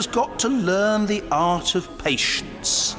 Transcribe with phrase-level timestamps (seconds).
[0.00, 2.96] has got to learn the art of patience.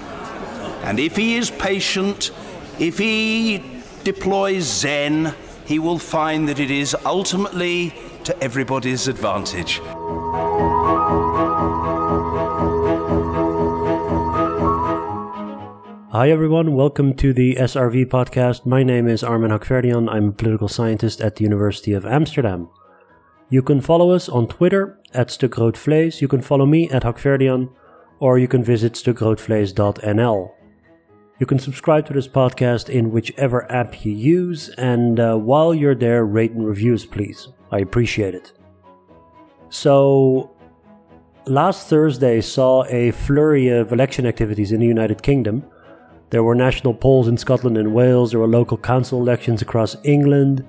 [0.84, 2.30] And if he is patient,
[2.78, 3.64] if he
[4.04, 5.34] deploys Zen,
[5.66, 7.96] he will find that it is ultimately
[8.26, 9.80] to everybody's advantage.
[16.12, 18.68] Hi everyone, welcome to the SRV podcast.
[18.68, 20.08] My name is Armen Hakhverdian.
[20.08, 22.70] I'm a political scientist at the University of Amsterdam.
[23.52, 26.22] You can follow us on Twitter at Stukroodvlees.
[26.22, 27.70] You can follow me at Hakhverdian,
[28.20, 30.52] or you can visit stukroodvlees.nl.
[31.38, 35.96] You can subscribe to this podcast in whichever app you use, and uh, while you're
[35.96, 37.50] there, rate and reviews, please.
[37.72, 38.54] I appreciate it.
[39.68, 40.56] So,
[41.46, 45.66] last Thursday saw a flurry of election activities in the United Kingdom
[46.32, 48.32] there were national polls in Scotland and Wales.
[48.32, 50.66] There were local council elections across England,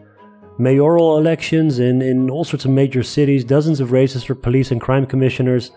[0.59, 4.81] mayoral elections in, in all sorts of major cities, dozens of races for police and
[4.81, 5.71] crime commissioners.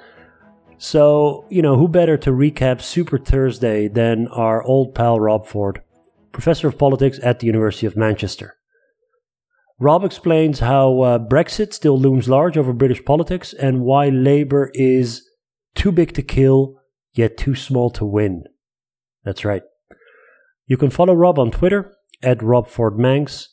[0.78, 5.82] So, you know, who better to recap Super Thursday than our old pal Rob Ford,
[6.32, 8.58] professor of politics at the University of Manchester.
[9.80, 15.28] Rob explains how uh, Brexit still looms large over British politics and why Labour is
[15.76, 16.76] too big to kill,
[17.14, 18.44] yet too small to win.
[19.24, 19.64] That's right.
[20.66, 23.48] You can follow Rob on Twitter at RobFordMancs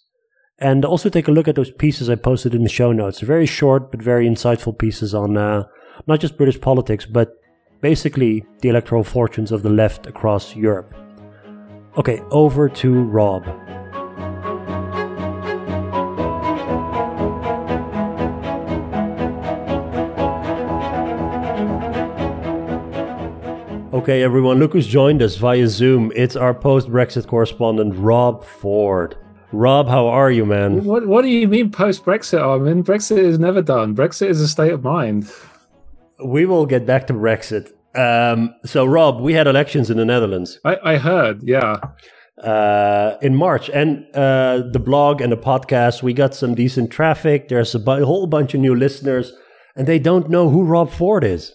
[0.62, 3.20] and also take a look at those pieces I posted in the show notes.
[3.20, 5.64] Very short but very insightful pieces on uh,
[6.06, 7.34] not just British politics, but
[7.80, 10.94] basically the electoral fortunes of the left across Europe.
[11.98, 13.44] Okay, over to Rob.
[23.92, 26.12] Okay, everyone, look who's joined us via Zoom.
[26.14, 29.16] It's our post Brexit correspondent, Rob Ford.
[29.52, 30.84] Rob, how are you, man?
[30.84, 32.40] What What do you mean post Brexit?
[32.42, 33.94] I mean, Brexit is never done.
[33.94, 35.30] Brexit is a state of mind.
[36.24, 37.70] We will get back to Brexit.
[37.94, 40.58] Um, so, Rob, we had elections in the Netherlands.
[40.64, 41.76] I, I heard, yeah.
[42.42, 47.48] Uh, in March, and uh, the blog and the podcast, we got some decent traffic.
[47.48, 49.32] There's a, bu- a whole bunch of new listeners,
[49.76, 51.52] and they don't know who Rob Ford is.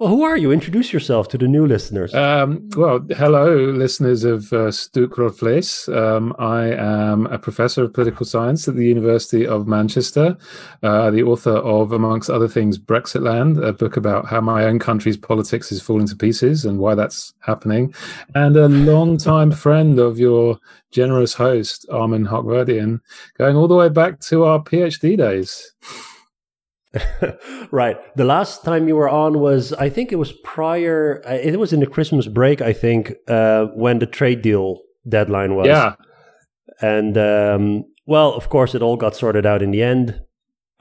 [0.00, 0.50] Well, who are you?
[0.50, 2.14] Introduce yourself to the new listeners.
[2.14, 5.94] Um, well, hello, listeners of uh, Stukroodvlees.
[5.94, 10.38] Um, I am a professor of political science at the University of Manchester,
[10.82, 15.18] uh, the author of, amongst other things, Brexitland, a book about how my own country's
[15.18, 17.94] politics is falling to pieces and why that's happening,
[18.34, 20.58] and a long-time friend of your
[20.92, 23.02] generous host, Armen Hakhverdian,
[23.36, 25.74] going all the way back to our PhD days.
[27.70, 27.96] right.
[28.16, 31.72] The last time you were on was, I think it was prior, uh, it was
[31.72, 35.66] in the Christmas break, I think, uh, when the trade deal deadline was.
[35.66, 35.94] Yeah.
[36.80, 40.20] And, um, well, of course, it all got sorted out in the end.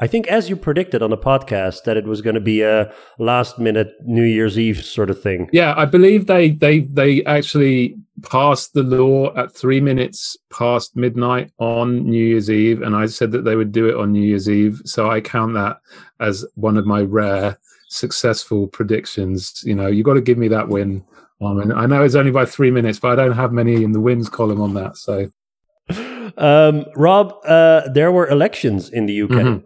[0.01, 2.93] I think, as you predicted on the podcast, that it was going to be a
[3.17, 5.49] last minute New Year's Eve sort of thing.
[5.51, 11.51] Yeah, I believe they they they actually passed the law at three minutes past midnight
[11.59, 14.49] on New Year's Eve, and I said that they would do it on New Year's
[14.49, 14.81] Eve.
[14.85, 15.81] So I count that
[16.21, 17.57] as one of my rare
[17.89, 19.61] successful predictions.
[19.65, 21.03] You know, you got to give me that win.
[21.41, 24.01] Um, I know it's only by three minutes, but I don't have many in the
[24.01, 24.95] wins column on that.
[24.97, 25.29] So,
[26.37, 29.29] um, Rob, uh, there were elections in the UK.
[29.29, 29.65] Mm-hmm.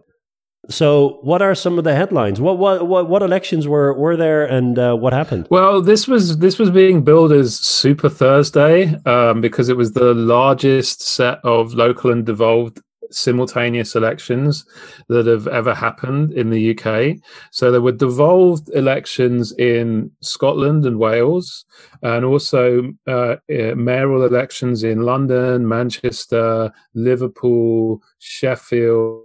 [0.68, 2.40] So, what are some of the headlines?
[2.40, 5.46] What what what, what elections were were there, and uh, what happened?
[5.50, 10.14] Well, this was this was being billed as Super Thursday um, because it was the
[10.14, 12.80] largest set of local and devolved
[13.10, 14.64] simultaneous elections
[15.08, 17.16] that have ever happened in the UK.
[17.52, 21.64] So there were devolved elections in Scotland and Wales,
[22.02, 29.24] and also uh, uh mayoral elections in London, Manchester, Liverpool, Sheffield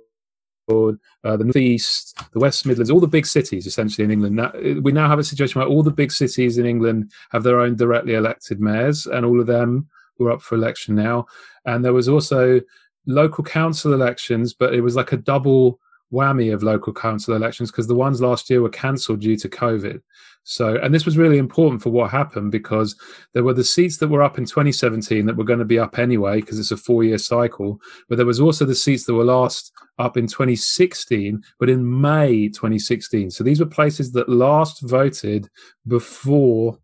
[0.70, 4.36] uh, the Northeast, the West Midlands, all the big cities essentially in England.
[4.36, 7.60] Now, we now have a situation where all the big cities in England have their
[7.60, 11.26] own directly elected mayors, and all of them were up for election now.
[11.66, 12.62] And there was also
[13.06, 15.80] local council elections, but it was like a double
[16.12, 20.02] whammy of local council elections because the ones last year were cancelled due to COVID.
[20.50, 22.96] So, and this was really important for what happened because
[23.36, 26.00] there were the seats that were up in 2017 that were going to be up
[26.00, 27.80] anyway because it's a four year cycle.
[28.08, 32.48] But there was also the seats that were last up in 2016, but in May
[32.48, 33.30] 2016.
[33.30, 35.48] So these were places that last voted
[35.88, 36.80] before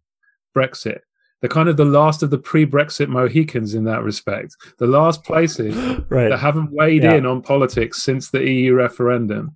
[0.55, 0.99] Brexit.
[1.41, 4.55] They're kind of the last of the pre-Brexit Mohicans in that respect.
[4.77, 5.75] The last places
[6.09, 6.29] right.
[6.29, 7.15] that haven't weighed yeah.
[7.15, 9.55] in on politics since the EU referendum.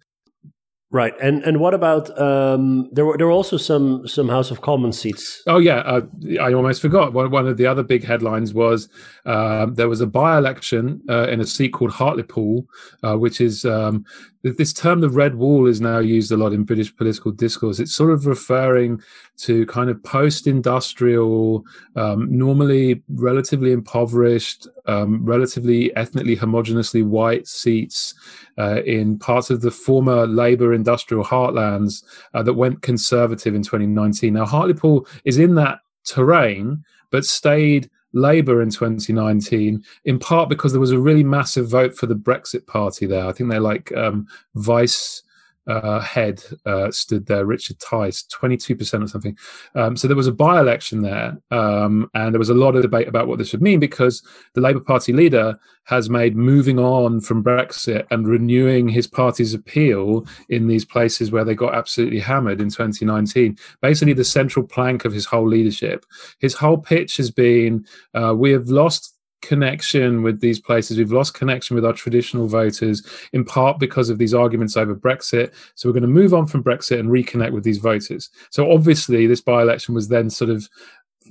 [0.91, 4.61] Right, and and what about um, there were there were also some some House of
[4.61, 5.43] Commons seats.
[5.45, 6.01] Oh yeah, uh,
[6.41, 7.13] I almost forgot.
[7.13, 8.89] One, one of the other big headlines was
[9.23, 12.65] uh, there was a by election uh, in a seat called Hartlepool,
[13.03, 14.03] uh, which is um,
[14.41, 17.79] this term, the red wall, is now used a lot in British political discourse.
[17.79, 19.01] It's sort of referring
[19.39, 21.65] to kind of post-industrial,
[21.95, 28.13] um, normally relatively impoverished, um, relatively ethnically homogeneously white seats
[28.57, 32.03] uh, in parts of the former Labour industrial heartlands
[32.33, 34.33] uh, that went conservative in 2019.
[34.33, 40.81] Now, Hartlepool is in that terrain, but stayed Labour in 2019, in part because there
[40.81, 43.25] was a really massive vote for the Brexit Party there.
[43.25, 45.23] I think they're like um, vice
[45.69, 49.37] uh, head uh, stood there, Richard Tice, 22% or something.
[49.75, 52.81] Um, so there was a by election there, um, and there was a lot of
[52.81, 54.23] debate about what this would mean because
[54.55, 60.25] the Labour Party leader has made moving on from Brexit and renewing his party's appeal
[60.49, 63.57] in these places where they got absolutely hammered in 2019.
[63.81, 66.05] Basically, the central plank of his whole leadership.
[66.39, 70.97] His whole pitch has been uh, we have lost connection with these places.
[70.97, 75.53] We've lost connection with our traditional voters, in part because of these arguments over Brexit.
[75.75, 78.29] So we're going to move on from Brexit and reconnect with these voters.
[78.49, 80.69] So obviously, this by election was then sort of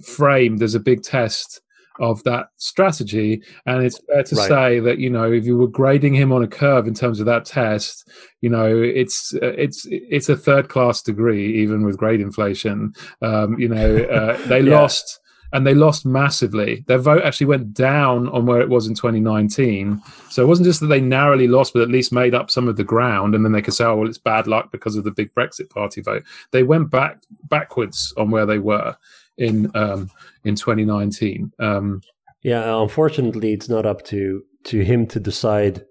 [0.03, 1.61] framed as a big test
[2.01, 4.49] of that strategy and it's fair to right.
[4.49, 7.27] say that you know if you were grading him on a curve in terms of
[7.27, 8.09] that test
[8.41, 13.69] you know it's it's it's a third class degree even with grade inflation um, you
[13.69, 14.79] know uh, they yeah.
[14.79, 15.21] lost
[15.53, 16.85] and they lost massively.
[16.87, 20.03] Their vote actually went down on where it was in 2019.
[20.29, 22.77] So it wasn't just that they narrowly lost, but at least made up some of
[22.77, 25.11] the ground, and then they could say, "Oh, well, it's bad luck because of the
[25.11, 28.97] big Brexit Party vote." They went back backwards on where they were
[29.39, 30.11] in um,
[30.45, 31.53] in 2019.
[31.59, 32.03] Um,
[32.43, 35.85] yeah, unfortunately, it's not up to to him to decide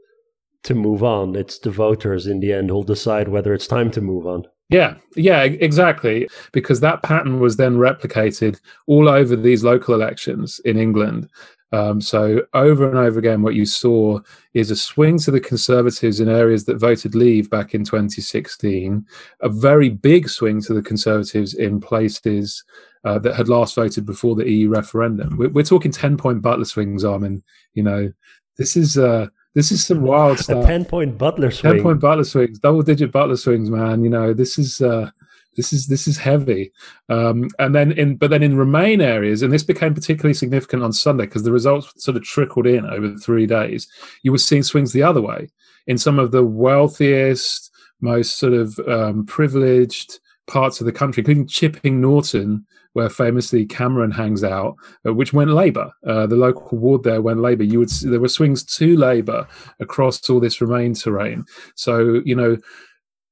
[0.63, 1.36] to move on.
[1.36, 4.45] It's the voters in the end who'll decide whether it's time to move on.
[4.69, 6.28] Yeah, yeah, exactly.
[6.52, 11.30] Because that pattern was then replicated all over these local elections in England.
[11.74, 14.19] Um, so over and over again, what you saw
[14.54, 19.06] is a swing to the Conservatives in areas that voted Leave back in 2016,
[19.42, 22.64] a very big swing to the Conservatives in places
[23.04, 25.38] uh, that had last voted before the EU referendum.
[25.38, 27.44] We're, we're talking 10 point Butler swings, Armen.
[27.74, 28.14] You know,
[28.58, 28.98] this is.
[28.98, 30.63] Uh, this is some wild stuff.
[30.63, 31.74] A ten point Butler swing.
[31.74, 34.04] Ten point Butler swings, double digit Butler swings, man.
[34.04, 35.09] You know, this is uh,
[35.56, 36.71] this is this is heavy.
[37.09, 40.94] Um, and then in but then in Remain areas, and this became particularly significant on
[40.94, 43.88] Sunday because the results sort of trickled in over three days.
[44.21, 45.50] You were seeing swings the other way
[45.88, 51.48] in some of the wealthiest, most sort of um, privileged parts of the country, including
[51.48, 52.63] Chipping Norton,
[52.94, 54.75] where famously Cameron hangs out,
[55.06, 55.92] uh, which went Labour.
[56.06, 57.63] Uh, the local ward there went Labour.
[57.63, 59.48] You would there were swings to Labour
[59.80, 61.45] across all this Remain terrain.
[61.75, 62.57] So you know,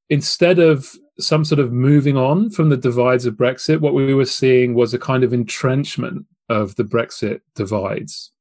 [0.09, 4.25] instead of some sort of moving on from the divides of Brexit, what we were
[4.25, 8.31] seeing was a kind of entrenchment of the Brexit divides.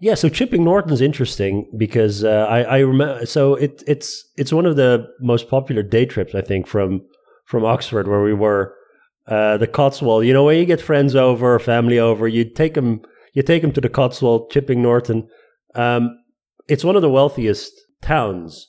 [0.00, 3.26] Yeah, so Chipping Norton's interesting because uh, I, I remember.
[3.26, 7.02] So it, it's it's one of the most popular day trips I think from
[7.44, 8.74] from Oxford where we were
[9.26, 10.24] uh, the Cotswold.
[10.24, 13.02] You know, when you get friends over, family over, you take them,
[13.34, 15.28] you take them to the Cotswold, Chipping Norton.
[15.74, 16.16] Um,
[16.68, 17.72] it's one of the wealthiest
[18.02, 18.68] towns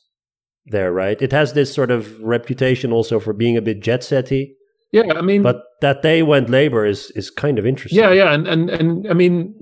[0.66, 1.22] there, right?
[1.22, 4.54] It has this sort of reputation also for being a bit jet setty.
[4.92, 8.00] Yeah, I mean, but that they went Labour is is kind of interesting.
[8.00, 9.56] Yeah, yeah, and and and I mean,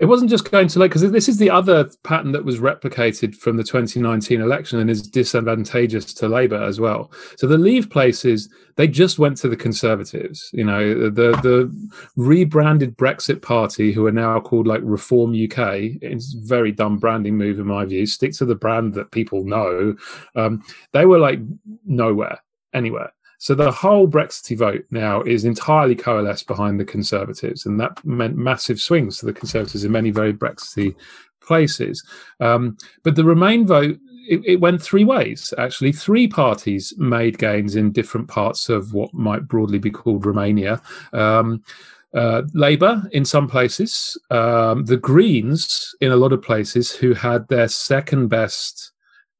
[0.00, 3.34] it wasn't just going to like because this is the other pattern that was replicated
[3.34, 7.12] from the 2019 election and is disadvantageous to Labour as well.
[7.36, 10.48] So the Leave places they just went to the Conservatives.
[10.54, 16.00] You know, the the rebranded Brexit Party, who are now called like Reform UK.
[16.00, 18.06] It's very dumb branding move in my view.
[18.06, 19.94] Stick to the brand that people know.
[20.34, 21.40] Um, they were like
[21.84, 22.38] nowhere,
[22.72, 23.12] anywhere.
[23.40, 28.36] So the whole Brexit vote now is entirely coalesced behind the Conservatives, and that meant
[28.36, 30.94] massive swings to the Conservatives in many very Brexity
[31.40, 32.04] places.
[32.40, 35.54] Um, but the Remain vote it, it, went three ways.
[35.56, 40.82] Actually, three parties made gains in different parts of what might broadly be called Remainia.
[41.14, 41.64] Um,
[42.12, 47.48] uh, Labour in some places, um, the Greens in a lot of places, who had
[47.48, 48.92] their second best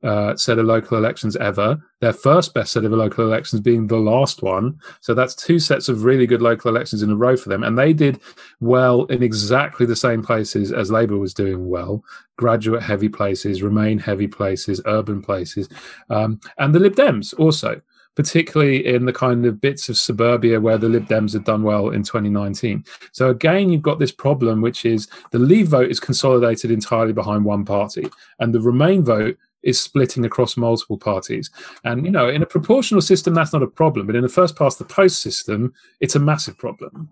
[0.02, 1.78] uh, set of local elections ever.
[2.00, 4.78] Their first best set of local elections being the last one.
[5.00, 7.62] So that's two sets of really good local elections in a row for them.
[7.62, 8.20] And they did
[8.60, 12.02] well in exactly the same places as Labour was doing well
[12.36, 15.68] graduate heavy places, Remain heavy places, urban places.
[16.08, 17.80] Um, and the Lib Dems also.
[18.16, 21.90] Particularly in the kind of bits of suburbia where the Lib Dems had done well
[21.90, 22.84] in 2019.
[23.12, 27.44] So, again, you've got this problem, which is the Leave vote is consolidated entirely behind
[27.44, 31.50] one party, and the Remain vote is splitting across multiple parties.
[31.84, 34.06] And, you know, in a proportional system, that's not a problem.
[34.06, 37.10] But in a first past the post system, it's a massive problem.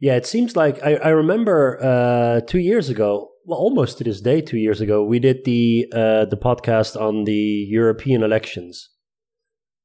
[0.00, 4.20] Yeah, it seems like I, I remember uh, two years ago well, almost to this
[4.20, 8.90] day, two years ago, we did the uh, the podcast on the European elections,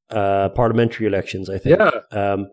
[0.10, 1.80] uh, parliamentary elections, I think.
[1.80, 1.92] Yeah.
[2.12, 2.48] Um,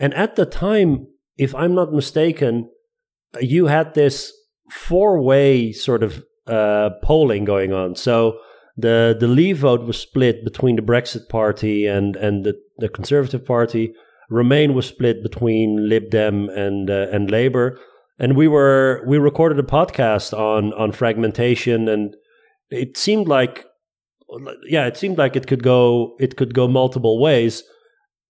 [0.00, 2.68] and at the time, if I'm not mistaken,
[3.40, 4.32] you had this
[4.72, 7.94] four way sort of uh, polling going on.
[7.96, 8.38] So
[8.76, 13.44] the the Leave vote was split between the Brexit Party and and the, the Conservative
[13.44, 13.92] Party.
[14.30, 17.78] Remain was split between Lib Dem and uh, and Labour.
[18.18, 22.16] And we were we recorded a podcast on on fragmentation, and
[22.70, 23.64] it seemed like
[24.68, 27.62] yeah, it seemed like it could go it could go multiple ways.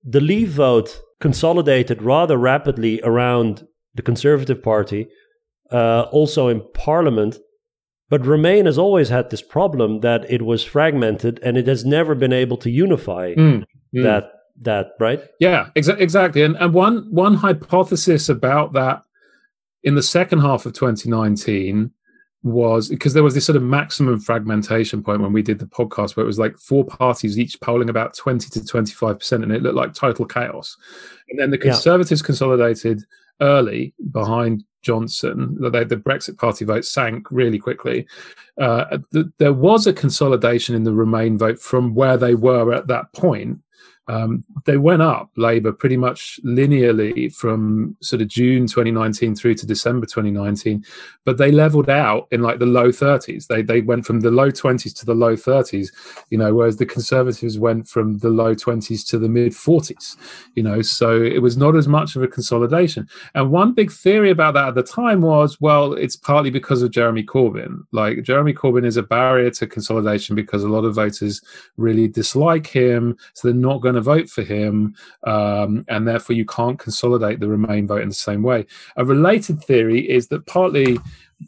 [0.04, 5.08] The Leave vote consolidated rather rapidly around the Conservative Party,
[5.72, 7.38] uh, also in Parliament.
[8.10, 12.14] But Remain has always had this problem that it was fragmented and it has never
[12.14, 14.02] been able to unify Mm, mm.
[14.02, 15.22] that that right.
[15.40, 16.42] Yeah, exa- exactly.
[16.42, 19.02] And and one one hypothesis about that
[19.84, 21.90] in the second half of 2019
[22.44, 26.16] was because there was this sort of maximum fragmentation point when we did the podcast
[26.16, 29.62] where it was like four parties each polling about 20 to 25 percent and it
[29.62, 30.76] looked like total chaos
[31.28, 31.72] and then the Yeah.
[31.72, 33.02] conservatives consolidated
[33.40, 38.06] early behind johnson the, the brexit party vote sank really quickly.
[38.58, 42.86] Uh, th- there was a consolidation in the remain vote from where they were at
[42.86, 43.58] that point
[44.08, 49.66] um, they went up Labour pretty much linearly from sort of June 2019 through to
[49.66, 50.84] December 2019,
[51.24, 53.46] but they leveled out in like the low 30s.
[53.46, 55.88] They they went from the low 20s to the low 30s,
[56.30, 60.16] you know, whereas the Conservatives went from the low 20s to the mid 40s,
[60.54, 60.80] you know.
[60.80, 63.06] So it was not as much of a consolidation.
[63.34, 66.90] And one big theory about that at the time was, well, it's partly because of
[66.90, 67.84] Jeremy Corbyn.
[67.92, 71.42] Like Jeremy Corbyn is a barrier to consolidation because a lot of voters
[71.76, 76.44] really dislike him, so they're not going to vote for him, um, and therefore you
[76.44, 78.66] can't consolidate the Remain vote in the same way.
[78.96, 80.98] A related theory is that partly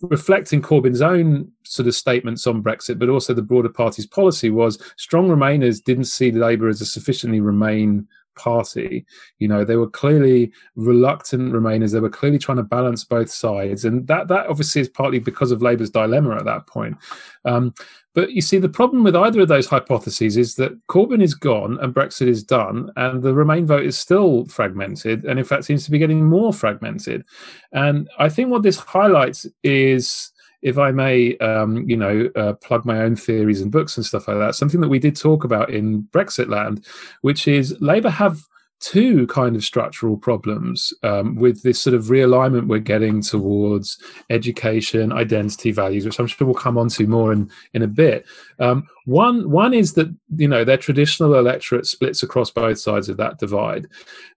[0.02, 4.78] reflecting Corbyn's own sort of statements on Brexit, but also the broader party's policy was
[4.96, 8.06] strong Remainers didn't see Labour as a sufficiently Remain
[8.40, 9.04] party.
[9.38, 11.92] You know, they were clearly reluctant Remainers.
[11.92, 15.50] They were clearly trying to balance both sides, and that that obviously is partly because
[15.52, 16.96] of Labour's dilemma at that point.
[17.44, 17.74] Um,
[18.14, 21.78] but you see, the problem with either of those hypotheses is that Corbyn is gone
[21.80, 25.84] and Brexit is done, and the Remain vote is still fragmented, and in fact seems
[25.84, 27.24] to be getting more fragmented.
[27.72, 32.84] And I think what this highlights is if I may, um, you know, uh, plug
[32.84, 35.70] my own theories and books and stuff like that, something that we did talk about
[35.70, 36.86] in Brexitland,
[37.22, 38.40] which is Labour have
[38.80, 43.98] two kind of structural problems um, with this sort of realignment we're getting towards
[44.30, 48.26] education, identity values, which I'm sure we'll come on to more in, in a bit.
[48.58, 53.16] Um, one, one is that, you know, their traditional electorate splits across both sides of
[53.16, 53.88] that divide.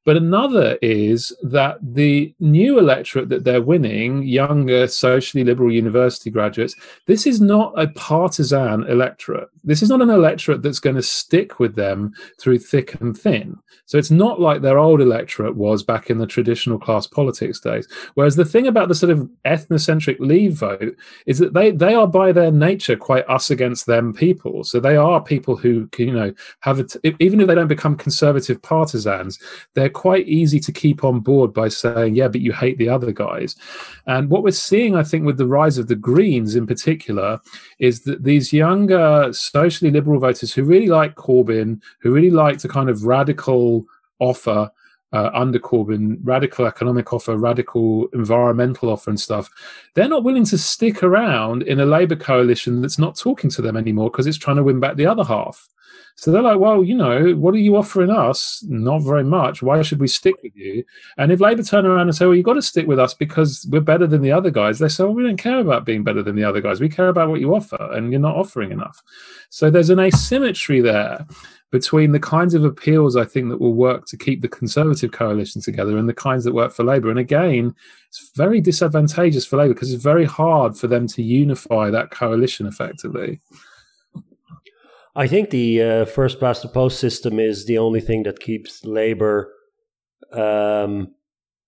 [0.04, 6.76] But another is that the new electorate that they're winning, younger, socially liberal university graduates,
[7.06, 9.48] this is not a partisan electorate.
[9.64, 13.56] This is not an electorate that's going to stick with them through thick and thin.
[13.86, 17.88] So it's not like their old electorate was back in the traditional class politics days.
[18.16, 22.08] Whereas the thing about the sort of ethnocentric Leave vote is that they they are
[22.08, 24.63] by their nature quite us against them people.
[24.64, 27.96] So they are people who you know have a t- even if they don't become
[27.96, 29.40] conservative partisans,
[29.74, 33.12] they're quite easy to keep on board by saying, yeah, but you hate the other
[33.12, 33.56] guys.
[34.08, 37.40] And what we're seeing, I think, with the rise of the Greens in particular,
[37.80, 42.70] is that these younger socially liberal voters who really like Corbyn, who really like the
[42.70, 43.86] kind of radical
[44.20, 44.72] offer
[45.14, 49.50] uh, under Corbyn, radical economic offer, radical environmental offer, and stuff,
[49.94, 53.78] they're not willing to stick around in a Labour coalition that's not talking to them
[53.78, 55.70] anymore because it's trying to win back the other half.
[56.16, 58.64] So they're like, well, you know, what are you offering us?
[58.68, 59.64] Not very much.
[59.64, 60.84] Why should we stick with you?
[61.18, 63.66] And if Labour turn around and say, well, you've got to stick with us because
[63.72, 66.22] we're better than the other guys, they say, well, we don't care about being better
[66.22, 66.80] than the other guys.
[66.80, 69.02] We care about what you offer, and you're not offering enough.
[69.50, 71.26] So there's an asymmetry there
[71.74, 75.60] between the kinds of appeals I think that will work to keep the Conservative coalition
[75.60, 77.10] together and the kinds that work for Labour.
[77.10, 77.74] And again,
[78.10, 82.68] it's very disadvantageous for Labour because it's very hard for them to unify that coalition
[82.68, 83.42] effectively.
[85.16, 88.86] I think the uh, first past the post system is the only thing that keeps
[88.86, 89.52] Labour
[90.32, 91.16] um,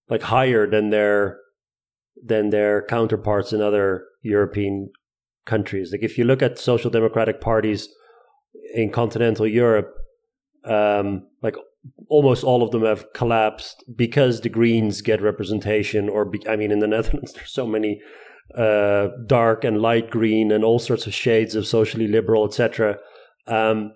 [0.07, 1.39] like higher than their
[2.24, 4.91] than their counterparts in other European
[5.47, 5.91] countries.
[5.91, 7.89] Like if you look at social democratic parties
[8.74, 9.93] in continental Europe,
[10.65, 11.55] um, like
[12.09, 16.09] almost all of them have collapsed because the Greens get representation.
[16.09, 18.01] Or be, I mean, in the Netherlands, there's so many
[18.55, 22.97] uh, dark and light green and all sorts of shades of socially liberal, etc.
[23.47, 23.93] Um,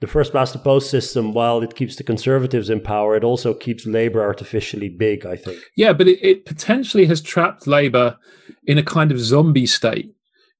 [0.00, 3.54] the first past the post system, while it keeps the conservatives in power, it also
[3.54, 5.24] keeps Labour artificially big.
[5.24, 5.60] I think.
[5.76, 8.16] Yeah, but it, it potentially has trapped Labour
[8.64, 10.14] in a kind of zombie state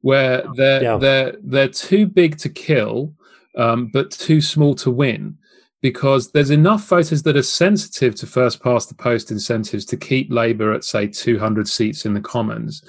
[0.04, 0.96] where they're yeah.
[0.99, 3.11] they're they're too big to kill,
[3.56, 5.38] um, but too small to win
[5.84, 10.32] because there's enough voters that are sensitive to first past the post incentives to keep
[10.32, 12.82] Labour at, say, 200 seats in the Commons.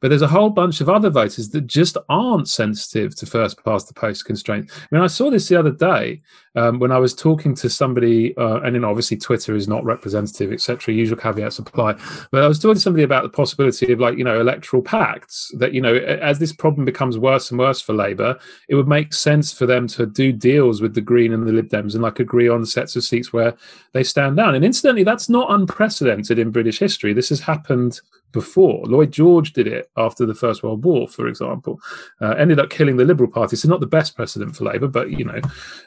[0.00, 3.86] But there's a whole bunch of other voters that just aren't sensitive to first past
[3.86, 4.74] the post constraints.
[4.76, 6.22] I mean, I saw this the other day
[6.56, 9.84] um, when I was talking to somebody, uh, and you know, obviously Twitter is not
[9.84, 10.94] representative, etc.
[10.94, 11.96] Usual caveats apply.
[12.32, 15.52] But I was talking to somebody about the possibility of like you know electoral pacts
[15.58, 18.38] that you know as this problem becomes worse and worse for Labour,
[18.68, 21.68] it would make sense for them to do deals with the Green and the Lib
[21.68, 23.54] Dems and like agree on sets of seats where
[23.92, 24.54] they stand down.
[24.54, 27.12] And incidentally, that's not unprecedented in British history.
[27.12, 28.00] This has happened
[28.32, 28.84] before.
[28.86, 31.80] Lloyd George did it after the First World War, for example.
[32.20, 33.56] Uh, ended up killing the Liberal Party.
[33.56, 35.40] So not the best precedent for Labour, but you know,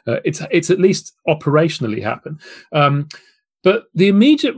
[0.06, 2.40] uh, it's it's at least operationally happened.
[2.72, 3.08] Um,
[3.62, 4.56] but the immediate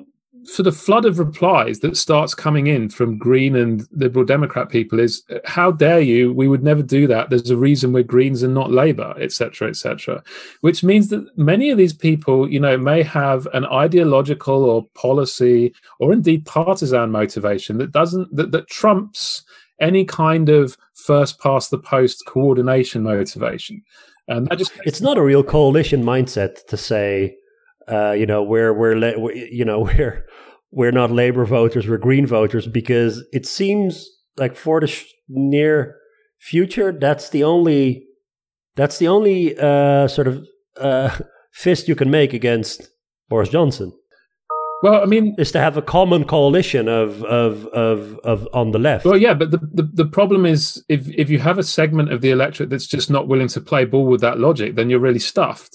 [0.51, 4.99] for the flood of replies that starts coming in from Green and Liberal Democrat people
[5.01, 6.33] is how dare you?
[6.33, 7.31] We would never do that.
[7.31, 10.23] There's a reason we're Greens and not Labour, etc., etc.
[10.61, 15.75] Which means that many of these people, you know, may have an ideological or policy
[15.99, 19.45] or indeed partisan motivation that doesn't that, that trumps
[19.81, 23.83] any kind of first past the post coordination motivation.
[24.29, 27.37] And that just it's not a real coalition mindset to say
[27.89, 28.97] uh, you know, we're we're
[29.33, 30.25] you know we're
[30.71, 35.97] we're not Labour voters, we're Green voters, because it seems like for the sh- near
[36.39, 38.07] future, that's the only
[38.75, 40.47] that's the only uh, sort of
[40.79, 41.17] uh,
[41.53, 42.91] fist you can make against
[43.29, 43.93] Boris Johnson.
[44.83, 48.79] Well, I mean, is to have a common coalition of of of of on the
[48.79, 49.07] left.
[49.07, 52.21] Well, yeah, but the, the the problem is if if you have a segment of
[52.21, 55.19] the electorate that's just not willing to play ball with that logic, then you're really
[55.19, 55.75] stuffed.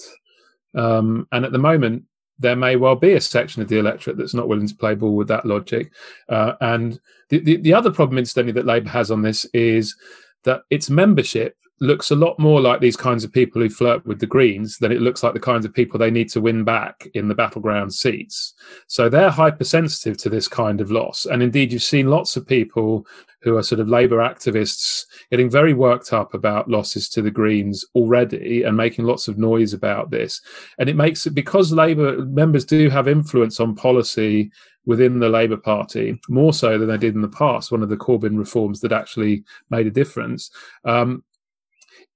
[0.74, 2.04] Um, and at the moment,
[2.38, 5.14] there may well be a section of the electorate that's not willing to play ball
[5.14, 5.92] with that logic.
[6.28, 9.96] Uh, and the, the, the other problem, incidentally, that Labour has on this is
[10.44, 14.20] that its membership looks a lot more like these kinds of people who flirt with
[14.20, 17.08] the Greens than it looks like the kinds of people they need to win back
[17.14, 18.54] in the battleground seats.
[18.86, 21.26] So they're hypersensitive to this kind of loss.
[21.26, 23.04] And indeed, you've seen lots of people
[23.40, 27.84] who are sort of Labour activists getting very worked up about losses to the Greens
[27.96, 30.40] already and making lots of noise about this.
[30.78, 34.52] And it makes it because Labour members do have influence on policy
[34.86, 37.96] within the Labour Party, more so than they did in the past, one of the
[37.96, 40.50] Corbyn reforms that actually made a difference.
[40.84, 41.24] Um,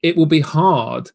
[0.06, 1.10] it will be hard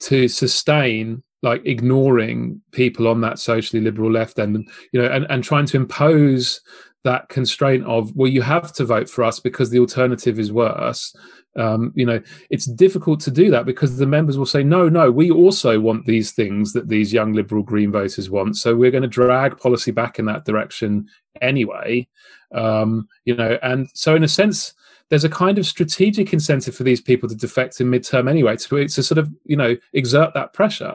[0.00, 5.44] to sustain like ignoring people on that socially liberal left end you know and, and
[5.44, 6.60] trying to impose
[7.04, 11.14] that constraint of well you have to vote for us because the alternative is worse.
[11.56, 15.10] Um, you know it's difficult to do that because the members will say no no
[15.10, 18.56] we also want these things that these young liberal green voters want.
[18.56, 21.08] So we're going to drag policy back in that direction
[21.40, 22.06] anyway.
[22.52, 24.74] Um, you know and so in a sense
[25.10, 28.88] there's a kind of strategic incentive for these people to defect in midterm anyway, to,
[28.88, 30.94] to sort of, you know, exert that pressure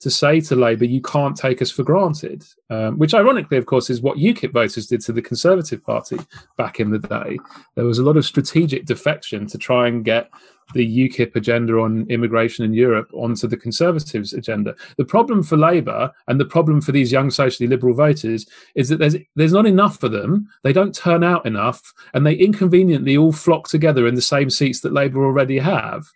[0.00, 3.88] to say to Labour, you can't take us for granted, um, which ironically, of course,
[3.88, 6.18] is what UKIP voters did to the Conservative Party
[6.58, 7.38] back in the day.
[7.74, 10.30] There was a lot of strategic defection to try and get
[10.72, 14.74] the UKIP agenda on immigration in Europe onto the Conservatives' agenda.
[14.96, 18.98] The problem for Labour and the problem for these young socially liberal voters is that
[18.98, 20.48] there's there's not enough for them.
[20.62, 24.80] They don't turn out enough, and they inconveniently all flock together in the same seats
[24.80, 26.06] that Labour already have.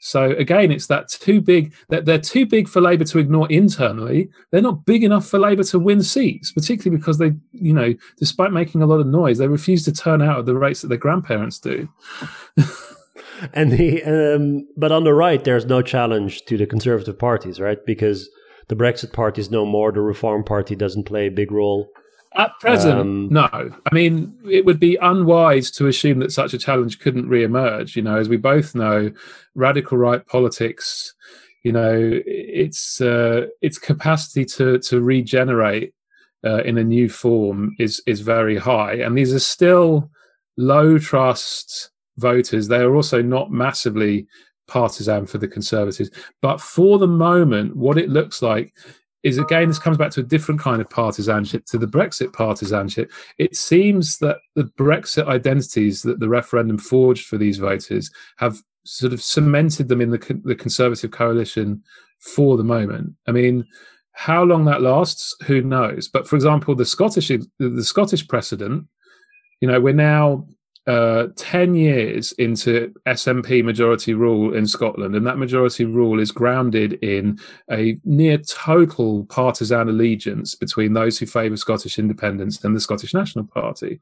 [0.00, 4.30] So again, it's that too big that they're too big for Labour to ignore internally.
[4.50, 8.52] They're not big enough for Labour to win seats, particularly because they, you know, despite
[8.52, 10.98] making a lot of noise, they refuse to turn out at the rates that their
[10.98, 11.88] grandparents do.
[13.52, 17.78] and the um, but on the right, there's no challenge to the conservative parties, right?
[17.84, 18.28] Because
[18.68, 19.92] the Brexit party is no more.
[19.92, 21.88] The Reform Party doesn't play a big role.
[22.36, 23.48] At present, um, no.
[23.50, 27.96] I mean, it would be unwise to assume that such a challenge couldn't re-emerge.
[27.96, 29.10] You know, as we both know,
[29.54, 31.14] radical right politics,
[31.62, 35.94] you know, its uh, its capacity to to regenerate
[36.44, 40.10] uh, in a new form is is very high, and these are still
[40.58, 42.68] low trust voters.
[42.68, 44.26] They are also not massively
[44.66, 46.10] partisan for the Conservatives.
[46.42, 48.74] But for the moment, what it looks like
[49.26, 53.10] is again, this comes back to a different kind of partisanship, to the Brexit partisanship.
[53.38, 59.12] It seems that the Brexit identities that the referendum forged for these voters have sort
[59.12, 61.82] of cemented them in the, the Conservative coalition
[62.20, 63.14] for the moment.
[63.26, 63.66] I mean,
[64.12, 66.06] how long that lasts, who knows?
[66.06, 67.26] But for example, the Scottish
[67.58, 68.86] the Scottish precedent,
[69.60, 70.46] you know, we're now
[70.86, 76.92] uh, 10 years into SNP majority rule in Scotland, and that majority rule is grounded
[77.02, 77.38] in
[77.70, 83.44] a near total partisan allegiance between those who favour Scottish independence and the Scottish National
[83.44, 84.00] Party.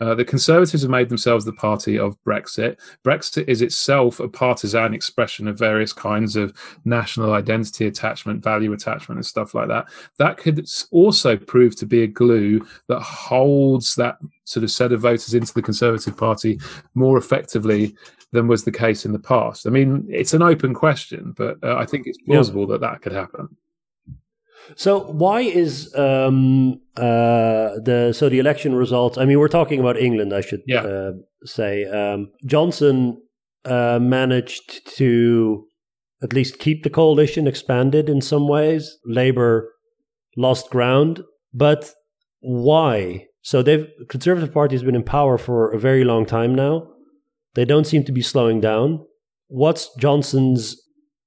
[0.00, 2.76] Uh, the Conservatives have made themselves the party of Brexit.
[3.02, 6.52] Brexit is itself a partisan expression of various kinds of
[6.84, 9.86] national identity attachment, value attachment, and stuff like that.
[10.18, 15.00] That could also prove to be a glue that holds that sort of set of
[15.00, 16.58] voters into the Conservative Party
[16.94, 17.94] more effectively
[18.32, 19.66] than was the case in the past.
[19.66, 22.72] I mean, it's an open question, but uh, I think it's plausible yeah.
[22.72, 23.48] that that could happen.
[24.74, 29.18] So why is um, uh, the so the election results?
[29.18, 30.82] I mean, we're talking about England, I should yeah.
[30.82, 31.12] uh,
[31.44, 31.84] say.
[31.84, 33.22] Um, Johnson
[33.64, 35.66] uh, managed to
[36.22, 38.98] at least keep the coalition expanded in some ways.
[39.04, 39.72] Labour
[40.36, 41.92] lost ground, but
[42.40, 43.26] why?
[43.46, 46.88] So they've Conservative Party has been in power for a very long time now.
[47.54, 49.06] They don't seem to be slowing down.
[49.46, 50.74] What's Johnson's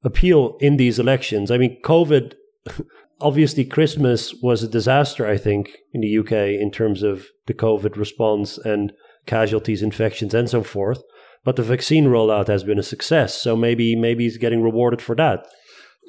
[0.04, 1.50] appeal in these elections?
[1.50, 2.34] I mean, COVID.
[3.22, 5.26] obviously, Christmas was a disaster.
[5.26, 8.92] I think in the UK in terms of the COVID response and
[9.26, 11.02] casualties, infections, and so forth.
[11.46, 13.42] But the vaccine rollout has been a success.
[13.42, 15.48] So maybe maybe he's getting rewarded for that.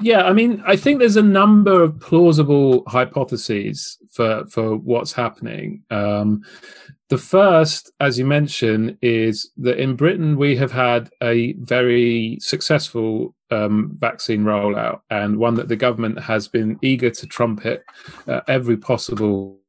[0.00, 5.82] Yeah, I mean, I think there's a number of plausible hypotheses for for what's happening.
[5.90, 6.42] Um,
[7.10, 13.34] the first, as you mentioned, is that in Britain we have had a very successful
[13.50, 17.84] um, vaccine rollout and one that the government has been eager to trumpet
[18.28, 19.59] uh, every possible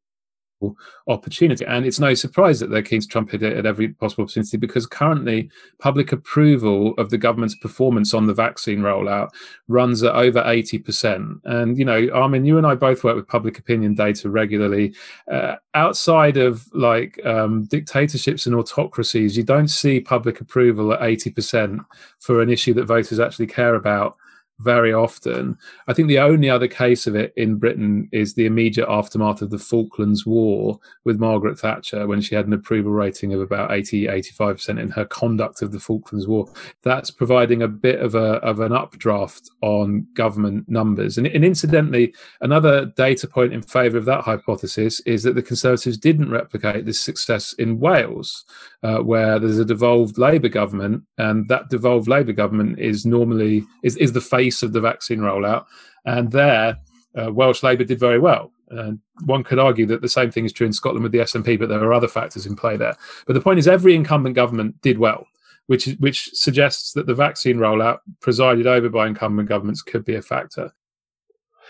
[1.07, 1.65] opportunity.
[1.65, 4.85] And it's no surprise that they're keen to trumpet it at every possible opportunity because
[4.85, 9.29] currently public approval of the government's performance on the vaccine rollout
[9.67, 11.41] runs at over 80%.
[11.45, 14.93] And, you know, Armen, you and I both work with public opinion data regularly.
[15.31, 21.79] Uh, outside of like um, dictatorships and autocracies, you don't see public approval at 80%
[22.19, 24.17] for an issue that voters actually care about
[24.61, 25.57] very often.
[25.87, 29.49] I think the only other case of it in Britain is the immediate aftermath of
[29.49, 34.07] the Falklands War with Margaret Thatcher when she had an approval rating of about 80,
[34.07, 36.47] 85% in her conduct of the Falklands War.
[36.83, 41.17] That's providing a bit of a of an updraft on government numbers.
[41.17, 45.97] And, and incidentally, another data point in favour of that hypothesis is that the Conservatives
[45.97, 48.45] didn't replicate this success in Wales,
[48.83, 53.95] uh, where there's a devolved Labour government, and that devolved Labour government is normally is,
[53.97, 55.65] is the face of the vaccine rollout.
[56.05, 56.77] And there,
[57.15, 58.51] uh, Welsh Labour did very well.
[58.69, 61.59] And one could argue that the same thing is true in Scotland with the SNP,
[61.59, 62.95] but there are other factors in play there.
[63.27, 65.27] But the point is, every incumbent government did well,
[65.67, 70.21] which which suggests that the vaccine rollout presided over by incumbent governments could be a
[70.21, 70.73] factor.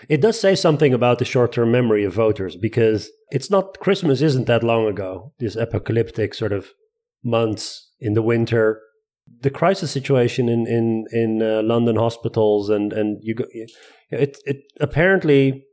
[0.08, 4.46] It does say something about the short-term memory of voters because it's not Christmas isn't
[4.46, 5.32] that long ago.
[5.38, 6.72] This apocalyptic sort of
[7.22, 8.80] months in the winter
[9.40, 13.44] the crisis situation in in in uh, London hospitals and and you go
[14.10, 15.64] it it apparently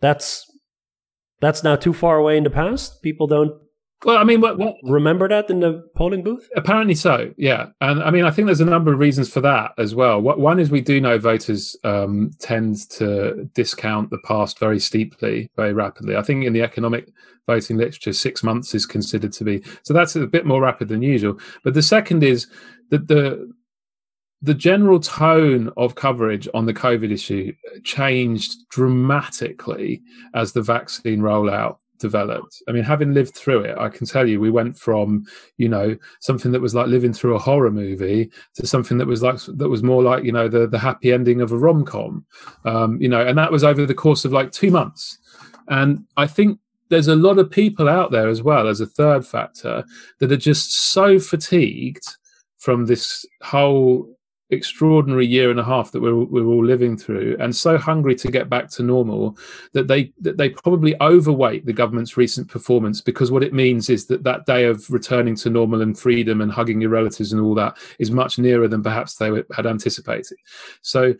[0.00, 0.44] that's
[1.40, 3.02] that's now too far away in the past.
[3.02, 3.52] People don't.
[4.04, 6.48] Well, I mean, what, what, remember that in the polling booth?
[6.54, 7.70] Apparently so, yeah.
[7.80, 10.20] And I mean, I think there's a number of reasons for that as well.
[10.20, 15.50] What, one is we do know voters um, tend to discount the past very steeply,
[15.56, 16.16] very rapidly.
[16.16, 17.08] I think in the economic
[17.48, 19.94] voting literature, six months is considered to be so.
[19.94, 21.38] That's a bit more rapid than usual.
[21.64, 22.46] But the second is
[22.90, 23.52] that the
[24.42, 30.02] the general tone of coverage on the COVID issue changed dramatically
[30.34, 32.62] as the vaccine rollout developed.
[32.68, 35.24] I mean, having lived through it, I can tell you, we went from
[35.56, 39.22] you know something that was like living through a horror movie to something that was
[39.22, 42.24] like that was more like you know the the happy ending of a rom com,
[42.64, 45.18] um, you know, and that was over the course of like two months.
[45.68, 46.58] And I think
[46.88, 49.84] there's a lot of people out there as well as a third factor
[50.18, 52.04] that are just so fatigued
[52.56, 54.17] from this whole
[54.50, 58.30] extraordinary year and a half that we're we're all living through, and so hungry to
[58.30, 59.36] get back to normal
[59.72, 64.06] that they that they probably overweight the government's recent performance because what it means is
[64.06, 67.54] that that day of returning to normal and freedom and hugging your relatives and all
[67.54, 70.38] that is much nearer than perhaps they had anticipated.
[70.82, 71.14] So,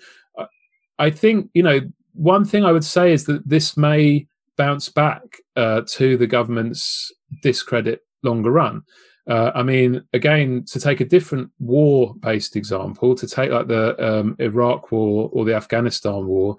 [0.99, 1.81] I think you know
[2.15, 5.23] one thing I would say is that this may bounce back
[5.57, 7.13] uh, to the government's
[7.43, 8.83] discredit longer run.
[9.29, 13.95] Uh, I mean, again, to take a different war based example, to take like the
[14.03, 16.57] um, Iraq war or the Afghanistan war,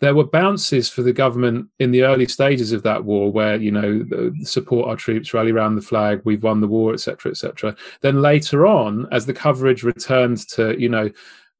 [0.00, 3.70] there were bounces for the government in the early stages of that war where, you
[3.70, 7.74] know, support our troops, rally around the flag, we've won the war, etc., etc.
[8.00, 11.08] Then later on, as the coverage returned to, you know,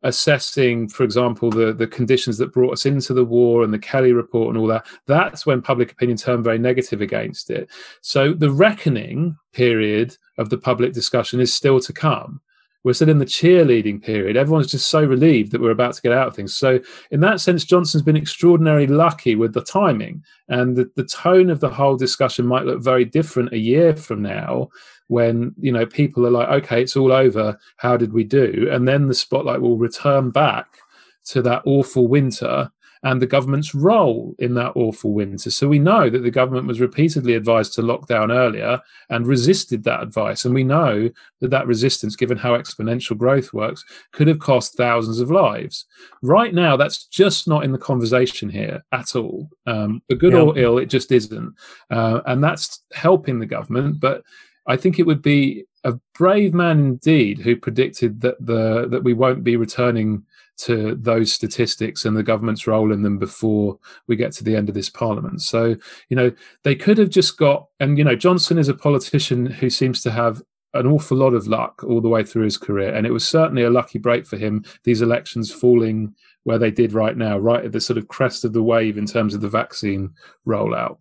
[0.03, 4.13] assessing, for example, the, the conditions that brought us into the war and the Kelly
[4.13, 7.71] report and all that, that's when public opinion turned very negative against it.
[8.01, 12.41] So the reckoning period of the public discussion is still to come.
[12.85, 14.37] We're still in the cheerleading period.
[14.37, 16.55] Everyone's just so relieved that we're about to get out of things.
[16.57, 16.81] So,
[17.13, 20.25] in that sense, Johnson's been extraordinarily lucky with the timing.
[20.49, 24.21] And the, the tone of the whole discussion might look very different a year from
[24.21, 24.69] now
[25.13, 28.89] when you know people are like okay it's all over how did we do and
[28.89, 30.79] then the spotlight will return back
[31.23, 32.71] to that awful winter
[33.05, 35.51] and the government's role in that awful winter.
[35.51, 39.83] So we know that the government was repeatedly advised to lock down earlier and resisted
[39.85, 40.45] that advice.
[40.45, 41.11] And we know
[41.41, 45.85] that that resistance, given how exponential growth works, could have cost thousands of lives.
[46.23, 49.49] Right now, that's just not in the conversation here at all.
[49.67, 50.41] Um, for good yeah.
[50.41, 51.55] or ill, it just isn't.
[51.91, 53.99] Uh, and that's helping the government.
[53.99, 54.23] But
[54.67, 59.13] I think it would be a brave man indeed who predicted that the that we
[59.15, 60.25] won't be returning
[60.65, 64.69] to those statistics and the government's role in them before we get to the end
[64.69, 65.43] of this parliament.
[65.43, 65.77] So,
[66.09, 69.71] you know, they could have just got, and, you know, Johnson is a politician who
[69.71, 70.43] seems to have
[70.75, 72.95] an awful lot of luck all the way through his career.
[72.95, 76.93] And it was certainly a lucky break for him, these elections falling where they did
[76.93, 79.49] right now, right at the sort of crest of the wave in terms of the
[79.49, 80.11] vaccine
[80.47, 80.99] rollout.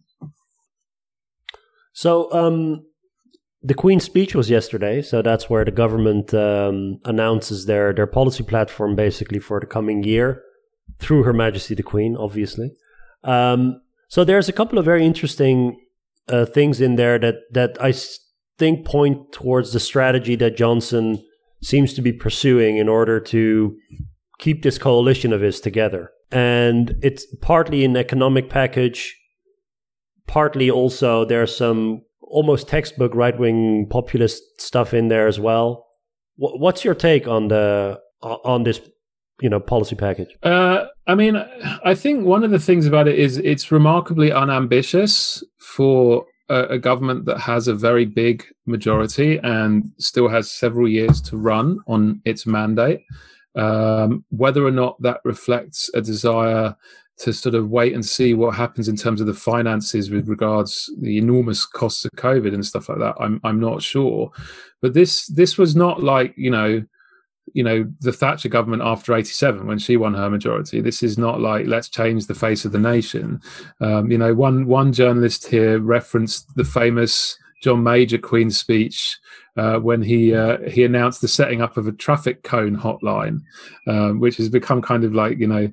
[1.94, 2.86] So, um,
[3.64, 8.44] the Queen's speech was yesterday, so that's where the government um, announces their their policy
[8.44, 10.42] platform basically for the coming year
[11.00, 12.72] through Her Majesty the Queen, obviously.
[13.24, 15.80] Um, so there's a couple of very interesting
[16.28, 17.94] uh, things in there that that I
[18.58, 21.24] think point towards the strategy that Johnson
[21.62, 23.78] seems to be pursuing in order to
[24.40, 26.12] keep this coalition of his together.
[26.32, 29.16] And it's partly an economic package,
[30.26, 35.86] partly also there's some almost textbook right wing populist stuff in there as well.
[36.38, 38.82] What's your take on the on this
[39.42, 40.36] you know policy package?
[40.42, 41.36] Uh, I mean,
[41.84, 46.80] I think one of the things about it is it's remarkably unambitious for a, a,
[46.80, 52.22] government that has a very big majority and still has several years to run on
[52.26, 53.02] its mandate.
[53.56, 56.76] Um, whether or not that reflects a desire
[57.22, 60.92] to sort of wait and see what happens in terms of the finances with regards
[61.02, 63.16] the enormous costs of COVID and stuff like that.
[63.20, 64.32] I'm I'm not sure,
[64.82, 66.84] but this this was not like you know
[67.54, 70.82] you know the Thatcher government after 87 when she won her majority.
[70.82, 73.40] This is not like let's change the face of the nation.
[73.80, 79.20] Um, you know one one journalist here referenced the famous John Major Queen's speech
[79.58, 83.42] uh, when he uh, he announced the setting up of a traffic cone hotline
[83.86, 85.70] um, which has become kind of like you know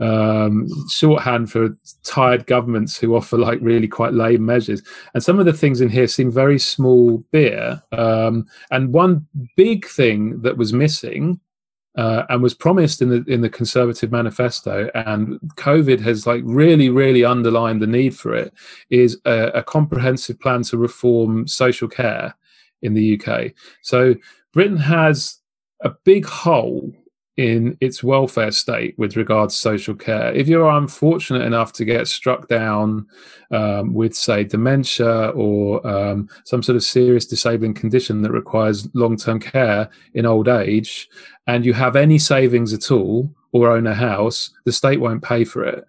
[0.00, 4.82] um, shorthand for tired governments who offer like really quite lame measures.
[5.14, 7.82] And some of the things in here seem very small beer.
[7.92, 11.40] Um, and one big thing that was missing
[11.96, 16.88] uh, and was promised in the in the Conservative manifesto, and COVID has like really,
[16.88, 18.52] really underlined the need for it,
[18.90, 22.34] is a, a comprehensive plan to reform social care
[22.82, 23.52] in the UK.
[23.82, 24.14] So
[24.52, 25.40] Britain has
[25.82, 26.92] a big hole
[27.40, 30.30] in its welfare state with regards to social care.
[30.34, 33.06] If you're unfortunate enough to get struck down
[33.50, 39.16] um, with, say, dementia or um, some sort of serious disabling condition that requires long
[39.16, 41.08] term care in old age,
[41.46, 45.42] and you have any savings at all or own a house, the state won't pay
[45.42, 45.86] for it.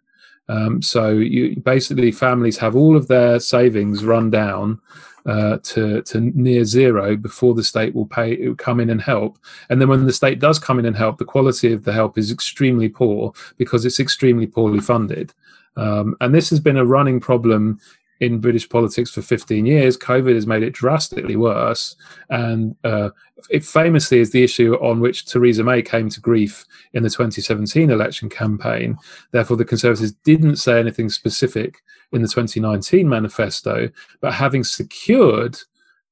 [0.49, 4.79] Um, so you basically families have all of their savings run down
[5.25, 9.37] uh, to to near zero before the state will pay will come in and help.
[9.69, 12.17] And then when the state does come in and help, the quality of the help
[12.17, 15.33] is extremely poor because it's extremely poorly funded.
[15.77, 17.79] Um, and this has been a running problem
[18.21, 19.97] in British politics for 15 years.
[19.97, 21.95] COVID has made it drastically worse.
[22.29, 23.09] And uh,
[23.49, 27.89] it famously is the issue on which Theresa May came to grief in the 2017
[27.89, 28.95] election campaign.
[29.31, 31.81] Therefore, the Conservatives didn't say anything specific
[32.13, 33.89] in the 2019 manifesto,
[34.21, 35.57] but having secured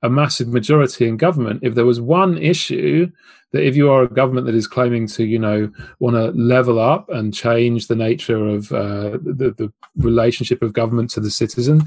[0.02, 3.10] a massive majority in government, if there was one issue
[3.52, 6.80] that if you are a government that is claiming to, you know, want to level
[6.80, 11.84] up and change the nature of uh, the, the relationship of government to the citizen,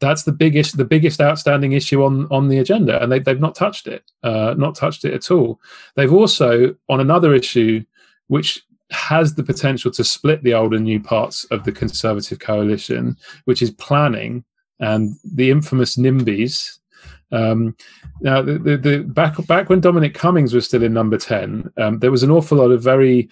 [0.00, 3.54] that's the biggest the biggest outstanding issue on on the agenda, and they, they've not
[3.54, 5.60] touched it, uh, not touched it at all.
[5.94, 7.84] They've also on another issue,
[8.26, 13.16] which has the potential to split the old and new parts of the Conservative coalition,
[13.44, 14.44] which is planning
[14.80, 16.78] and the infamous NIMBYs.
[17.34, 17.76] Um,
[18.20, 21.98] now, the, the, the, back back when Dominic Cummings was still in number ten, um,
[21.98, 23.28] there was an awful lot of very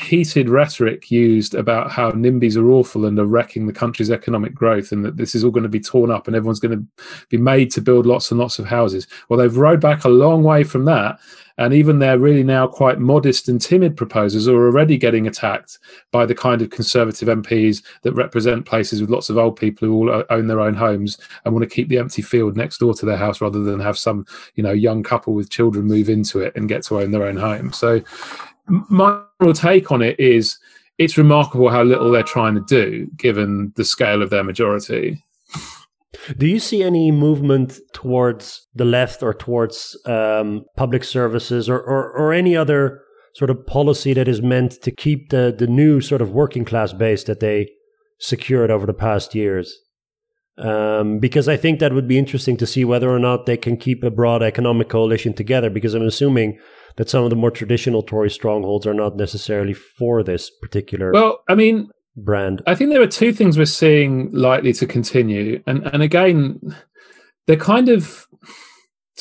[0.00, 4.90] heated rhetoric used about how NIMBYs are awful and are wrecking the country's economic growth
[4.90, 7.36] and that this is all going to be torn up and everyone's going to be
[7.36, 9.06] made to build lots and lots of houses.
[9.28, 11.20] Well, they've rode back a long way from that.
[11.58, 15.78] And even their really now quite modest and timid proposals are already getting attacked
[16.10, 19.94] by the kind of conservative MPs that represent places with lots of old people who
[19.94, 23.04] all own their own homes and want to keep the empty field next door to
[23.04, 24.24] their house rather than have some,
[24.54, 27.36] you know, young couple with children move into it and get to own their own
[27.36, 27.70] home.
[27.70, 28.00] So
[28.68, 29.22] my
[29.54, 30.58] take on it is
[30.98, 35.22] it's remarkable how little they're trying to do given the scale of their majority.
[36.36, 42.12] Do you see any movement towards the left or towards um, public services or, or,
[42.12, 43.00] or, any other
[43.34, 46.92] sort of policy that is meant to keep the, the new sort of working class
[46.92, 47.70] base that they
[48.18, 49.74] secured over the past years?
[50.58, 53.76] Um, because I think that would be interesting to see whether or not they can
[53.76, 55.70] keep a broad economic coalition together.
[55.70, 56.58] Because I'm assuming
[56.96, 61.12] that some of the more traditional Tory strongholds are not necessarily for this particular.
[61.12, 62.62] Well, I mean, brand.
[62.66, 66.60] I think there are two things we're seeing likely to continue, and and again,
[67.46, 68.26] they're kind of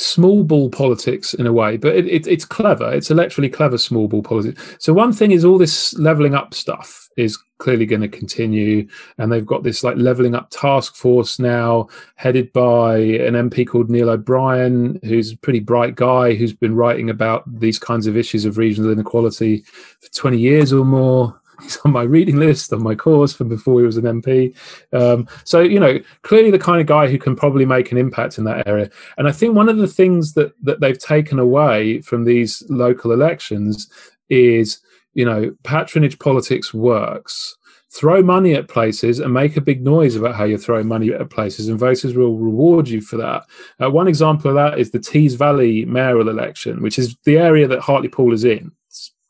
[0.02, 2.92] small ball politics in a way, but it, it, it's clever.
[2.92, 4.78] It's electorally clever small ball politics.
[4.80, 8.88] So one thing is all this leveling up stuff is clearly going to continue,
[9.18, 13.90] and they've got this like leveling up task force now, headed by an MP called
[13.90, 18.46] Neil O'Brien, who's a pretty bright guy who's been writing about these kinds of issues
[18.46, 19.64] of regional inequality
[20.00, 23.80] for twenty years or more he's on my reading list on my course from before
[23.80, 24.56] he was an MP.
[24.94, 28.38] Um, so you know, clearly the kind of guy who can probably make an impact
[28.38, 28.90] in that area.
[29.18, 33.12] And I think one of the things that that they've taken away from these local
[33.12, 33.90] elections
[34.30, 34.80] is
[35.14, 37.58] you know patronage politics works
[37.94, 41.30] throw money at places and make a big noise about how you're throwing money at
[41.30, 43.44] places, and voters will reward you for that.
[43.84, 47.68] Uh, one example of that is the Tees Valley mayoral election, which is the area
[47.68, 48.72] that Hartlepool is in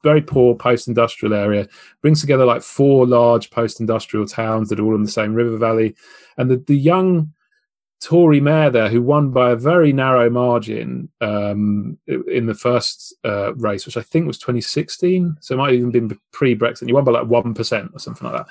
[0.03, 1.67] very poor post-industrial area.
[2.01, 5.95] Brings together like four large post-industrial towns that are all in the same river valley.
[6.37, 7.33] And the, the young
[8.01, 13.53] Tory mayor there who won by a very narrow margin um, in the first uh,
[13.53, 15.37] race, which I think was 2016.
[15.39, 16.87] So it might have even been pre Brexit.
[16.87, 18.47] He won by like 1% or something like that.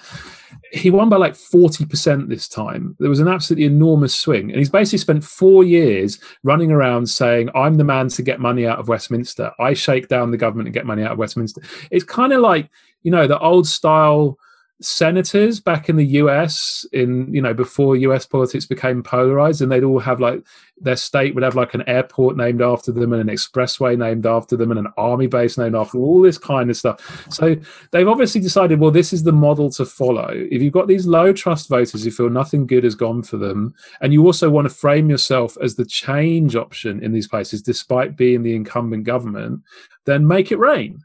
[0.72, 2.94] He won by like 40% this time.
[3.00, 4.50] There was an absolutely enormous swing.
[4.50, 8.68] And he's basically spent four years running around saying, I'm the man to get money
[8.68, 9.50] out of Westminster.
[9.58, 11.60] I shake down the government and get money out of Westminster.
[11.90, 12.70] It's kind of like,
[13.02, 14.38] you know, the old style
[14.80, 19.84] senators back in the US in you know before US politics became polarized and they'd
[19.84, 20.42] all have like
[20.78, 24.56] their state would have like an airport named after them and an expressway named after
[24.56, 27.26] them and an army base named after them, all this kind of stuff.
[27.30, 27.56] So
[27.90, 30.30] they've obviously decided well this is the model to follow.
[30.32, 33.74] If you've got these low trust voters who feel nothing good has gone for them
[34.00, 38.16] and you also want to frame yourself as the change option in these places despite
[38.16, 39.60] being the incumbent government
[40.06, 41.04] then make it rain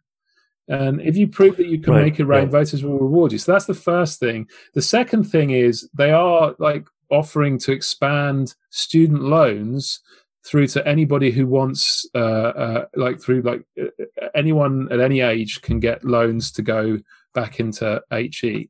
[0.67, 2.51] and if you prove that you can right, make it rain, right.
[2.51, 3.37] voters will reward you.
[3.37, 4.47] So that's the first thing.
[4.73, 9.99] The second thing is they are like offering to expand student loans
[10.43, 13.87] through to anybody who wants, uh, uh, like through like uh,
[14.33, 16.99] anyone at any age can get loans to go
[17.33, 18.69] back into HE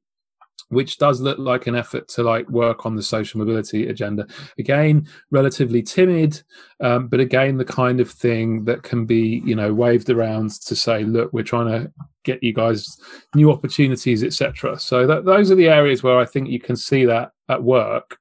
[0.70, 4.28] which does look like an effort to like work on the social mobility agenda.
[4.58, 6.42] Again relatively timid
[6.82, 10.76] um, but again the kind of thing that can be you know waved around to
[10.76, 11.92] say look we're trying to
[12.24, 12.98] get you guys
[13.36, 17.06] new opportunities etc so that, those are the areas where i think you can see
[17.06, 18.18] that at work.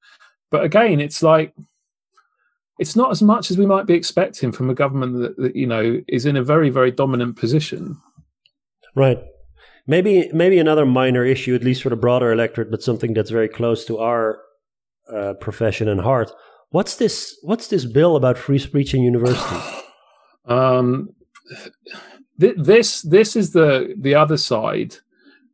[0.50, 1.54] But again it's like
[2.78, 5.66] it's not as much as we might be expecting from a government that, that you
[5.66, 8.00] know is in a very very dominant position.
[8.94, 9.18] Right
[9.86, 13.48] Maybe maybe another minor issue, at least for the broader electorate, but something that's very
[13.48, 14.40] close to our
[15.12, 16.30] uh, profession and heart.
[16.70, 17.38] What's this?
[17.42, 19.62] What's this bill about free speech in universities?
[20.46, 21.10] um,
[22.40, 24.96] th- this this is the the other side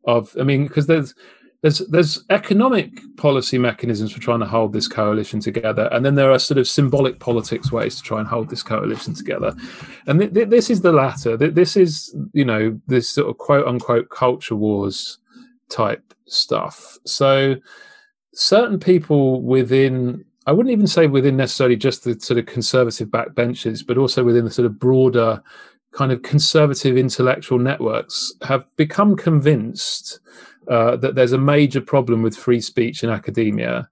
[0.05, 0.37] of.
[0.39, 1.15] I mean, because there's
[1.63, 6.33] there's there's economic policy mechanisms for trying to hold this coalition together, and then there
[6.33, 9.55] are sort of symbolic politics ways to try and hold this coalition together.
[10.07, 11.37] And th- th- this is the latter.
[11.37, 15.19] Th- this is you know this sort of quote unquote culture wars
[15.69, 16.97] type stuff.
[17.05, 17.57] So
[18.33, 23.87] certain people within I wouldn't even say within necessarily just the sort of conservative backbenches,
[23.87, 25.43] but also within the sort of broader
[25.93, 30.21] kind of conservative intellectual networks have become convinced
[30.71, 33.89] uh, that there's a major problem with free speech in academia.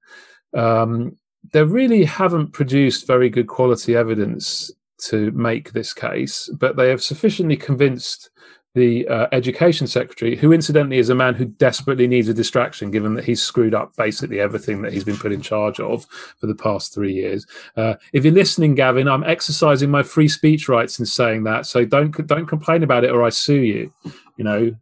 [0.55, 1.17] Um,
[1.53, 7.03] they really haven't produced very good quality evidence to make this case, but they have
[7.03, 8.31] sufficiently convinced
[8.75, 13.15] the uh, education secretary, who incidentally is a man who desperately needs a distraction, given
[13.15, 16.07] that he's screwed up basically everything that he's been put in charge of
[16.39, 17.47] for the past three years.
[17.77, 21.85] Uh, if you're listening, Gavin, I'm exercising my free speech rights in saying that, so
[21.85, 23.93] don't don't complain about it or I sue you.
[24.37, 24.77] You know,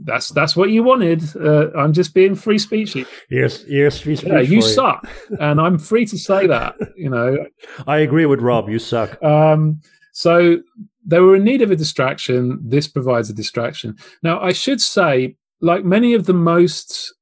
[0.00, 1.22] that's that's what you wanted.
[1.36, 3.06] Uh, I'm just being free speechy.
[3.30, 4.32] Yes, yes, free speech.
[4.32, 5.08] Yeah, you for suck,
[5.40, 6.74] and I'm free to say that.
[6.96, 7.46] You know,
[7.86, 8.68] I agree with Rob.
[8.68, 9.22] You suck.
[9.22, 9.80] um,
[10.12, 10.58] so
[11.06, 12.58] they were in need of a distraction.
[12.62, 13.96] This provides a distraction.
[14.22, 17.14] Now, I should say, like many of the most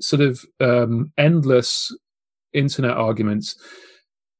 [0.00, 1.94] sort of um, endless
[2.52, 3.56] internet arguments,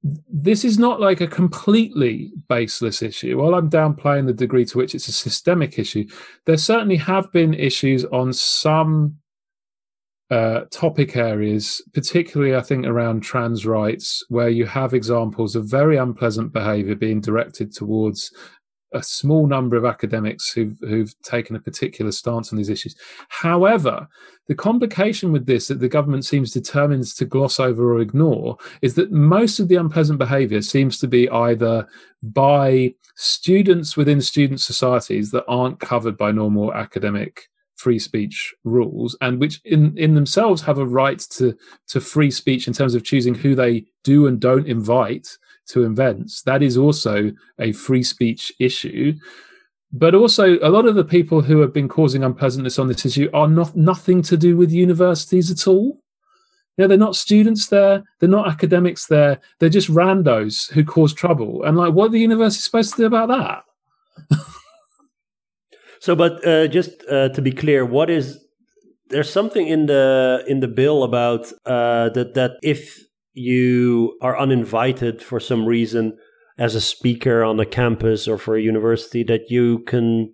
[0.02, 3.38] this is not like a completely baseless issue.
[3.38, 6.06] While I'm downplaying the degree to which it's a systemic issue,
[6.46, 9.16] there certainly have been issues on some
[10.30, 15.96] uh, topic areas, particularly I think around trans rights, where you have examples of very
[15.96, 18.32] unpleasant behaviour being directed towards
[18.92, 22.96] a small number of academics who've, who've taken a particular stance on these issues.
[23.28, 24.08] However,
[24.46, 28.94] the complication with this that the government seems determined to gloss over or ignore is
[28.94, 31.86] that most of the unpleasant behaviour seems to be either
[32.22, 39.38] by students within student societies that aren't covered by normal academic free speech rules and
[39.38, 43.34] which in, in themselves have a right to, to free speech in terms of choosing
[43.34, 45.28] who they do and don't invite
[45.68, 46.42] to events.
[46.42, 49.14] That is also a free speech issue.
[49.90, 53.30] But also, a lot of the people who have been causing unpleasantness on this issue
[53.32, 56.00] are not nothing to do with universities at all.
[56.76, 61.14] You know, they're not students there, they're not academics there, they're just randos who cause
[61.14, 61.64] trouble.
[61.64, 63.28] And like, what are the university supposed to do about
[64.30, 64.38] that?
[66.00, 68.38] So, but uh, just uh, to be clear, what is
[69.10, 73.04] there's something in the in the bill about uh, that that if
[73.38, 76.16] you are uninvited for some reason
[76.58, 80.32] as a speaker on a campus or for a university, that you can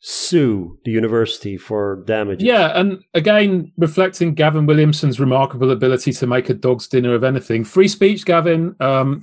[0.00, 2.44] sue the university for damages.
[2.44, 7.64] Yeah, and again, reflecting Gavin Williamson's remarkable ability to make a dog's dinner of anything.
[7.64, 8.74] Free speech, Gavin.
[8.80, 9.22] Um,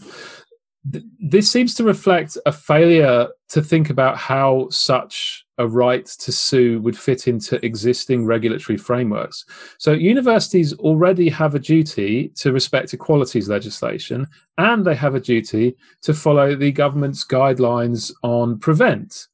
[0.91, 6.31] th- this seems to reflect a failure to think about how such a right to
[6.31, 9.45] sue would fit into existing regulatory frameworks.
[9.77, 14.27] So, universities already have a duty to respect equalities legislation,
[14.57, 19.27] and they have a duty to follow the government's guidelines on prevent.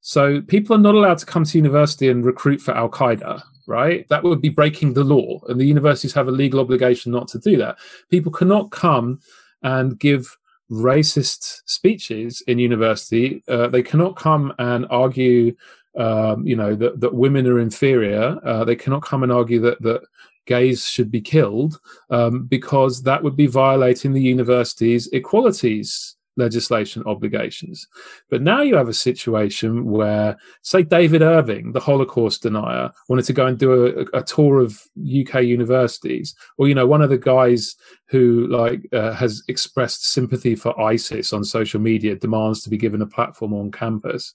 [0.00, 3.42] So, people are not allowed to come to university and recruit for Al Qaeda.
[3.66, 4.08] Right?
[4.08, 7.38] That would be breaking the law, and the universities have a legal obligation not to
[7.38, 7.78] do that.
[8.10, 9.20] People cannot come
[9.62, 10.36] and give
[10.70, 13.42] racist speeches in university.
[13.48, 15.54] Uh, they cannot come and argue,
[15.98, 18.38] um, you know, that, that women are inferior.
[18.44, 20.02] Uh, they cannot come and argue that that
[20.46, 21.78] gays should be killed
[22.10, 27.86] um, because that would be violating the university's equalities legislation obligations.
[28.30, 33.32] But now you have a situation where, say, David Irving, the Holocaust denier, wanted to
[33.32, 37.18] go and do a, a tour of UK universities, or you know, one of the
[37.18, 37.76] guys
[38.06, 43.02] who like uh, has expressed sympathy for ISIS on social media demands to be given
[43.02, 44.34] a platform on campus.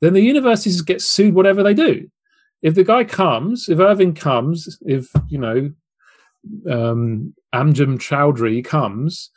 [0.00, 2.10] Then the universities get sued whatever they do.
[2.62, 5.70] If the guy comes, if Irving comes, if you know
[6.70, 9.30] um, Anjem Choudary comes,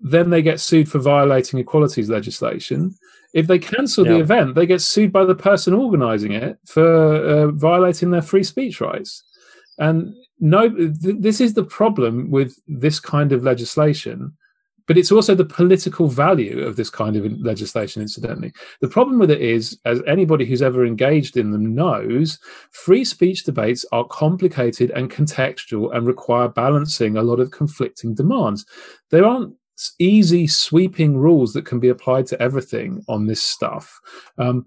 [0.00, 2.94] then they get sued for violating equalities legislation.
[3.34, 4.14] If they cancel yeah.
[4.14, 8.42] the event, they get sued by the person organizing it for uh, violating their free
[8.42, 9.22] speech rights.
[9.78, 14.32] And no, th- this is the problem with this kind of legislation.
[14.86, 18.54] But it's also the political value of this kind of legislation, incidentally.
[18.80, 22.38] The problem with it is, as anybody who's ever engaged in them knows,
[22.70, 28.64] free speech debates are complicated and contextual and require balancing a lot of conflicting demands.
[29.10, 29.57] There aren't
[29.98, 34.00] easy sweeping rules that can be applied to everything on this stuff.
[34.38, 34.66] Um,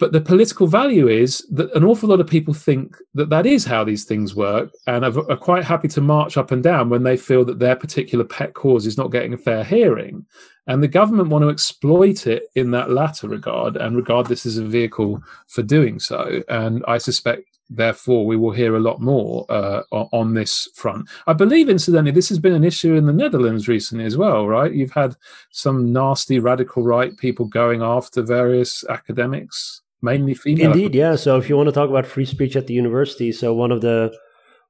[0.00, 3.66] but the political value is that an awful lot of people think that that is
[3.66, 7.02] how these things work and are, are, quite happy to march up and down when
[7.02, 10.24] they feel that their particular pet cause is not getting a fair hearing.
[10.66, 14.56] And the government want to exploit it in that latter regard and regard this as
[14.56, 16.42] a vehicle for doing so.
[16.48, 21.08] And I suspect therefore we will hear a lot more uh, on this front.
[21.26, 24.72] I believe, incidentally, this has been an issue in the Netherlands recently as well, right?
[24.72, 25.14] You've had
[25.50, 30.72] some nasty radical right people going after various academics, mainly female.
[30.72, 31.14] Indeed, yeah.
[31.14, 33.80] So if you want to talk about free speech at the university, so one of
[33.80, 34.12] the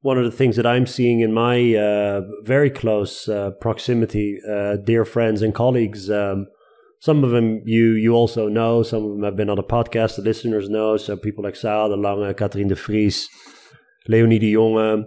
[0.03, 4.76] one of the things that I'm seeing in my uh, very close uh, proximity, uh,
[4.76, 6.11] dear friends and colleagues.
[6.11, 6.46] Um,
[7.01, 8.82] some of them you you also know.
[8.82, 10.16] Some of them have been on the podcast.
[10.16, 10.96] The listeners know.
[10.96, 13.28] So people like Sarah de Lange, Katrien de Vries,
[14.07, 15.05] Leonie de Jonge.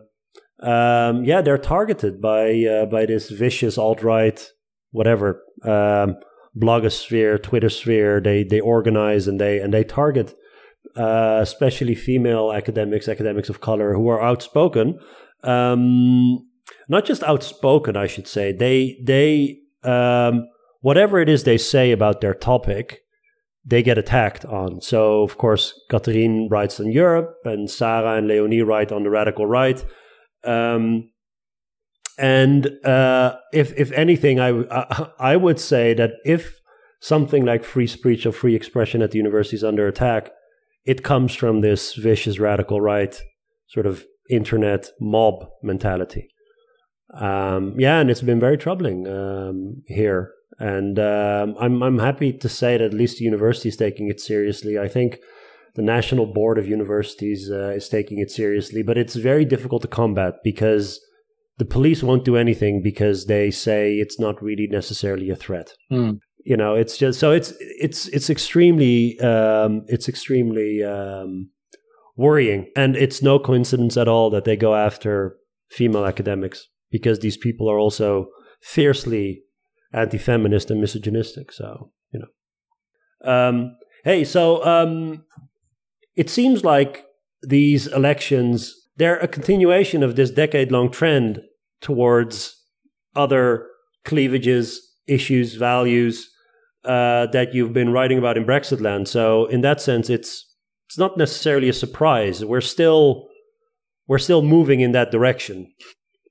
[0.61, 4.43] Um, yeah, they're targeted by uh, by this vicious alt right,
[4.91, 6.15] whatever um,
[6.59, 8.19] blogosphere, Twitter sphere.
[8.19, 10.33] They they organize and they and they target
[10.95, 14.99] uh, especially female academics, academics of color who are outspoken.
[15.43, 16.47] Um,
[16.87, 18.51] not just outspoken, I should say.
[18.51, 20.47] They they um,
[20.83, 22.99] whatever it is they say about their topic,
[23.65, 24.81] they get attacked on.
[24.81, 29.47] So, of course, Catherine writes on Europe, and Sarah and Leonie write on the radical
[29.47, 29.83] right.
[30.43, 31.09] Um,
[32.19, 36.59] and uh, if if anything, I, I, I would say that if
[36.99, 40.31] something like free speech or free expression at the university is under attack,
[40.85, 43.19] it comes from this vicious radical right
[43.67, 46.27] sort of internet mob mentality.
[47.13, 50.31] Um, yeah, and it's been very troubling um, here.
[50.59, 54.19] And um, I'm I'm happy to say that at least the university is taking it
[54.19, 54.77] seriously.
[54.77, 55.19] I think
[55.75, 59.87] the National Board of Universities uh, is taking it seriously, but it's very difficult to
[59.87, 60.99] combat because
[61.57, 65.73] the police won't do anything because they say it's not really necessarily a threat.
[65.91, 66.19] Mm.
[66.45, 71.49] You know, it's just so it's it's it's extremely um, it's extremely um,
[72.15, 75.37] worrying, and it's no coincidence at all that they go after
[75.71, 78.27] female academics because these people are also
[78.61, 79.43] fiercely
[79.91, 81.51] anti-feminist and misogynistic.
[81.51, 83.75] So you know, um,
[84.05, 85.25] hey, so um,
[86.15, 87.05] it seems like
[87.41, 91.41] these elections they're a continuation of this decade-long trend
[91.81, 92.55] towards
[93.15, 93.67] other
[94.05, 96.29] cleavages, issues, values
[96.85, 99.07] uh, that you've been writing about in Brexitland.
[99.07, 100.49] So in that sense, it's
[100.87, 102.45] it's not necessarily a surprise.
[102.45, 103.27] We're still
[104.07, 105.73] we're still moving in that direction.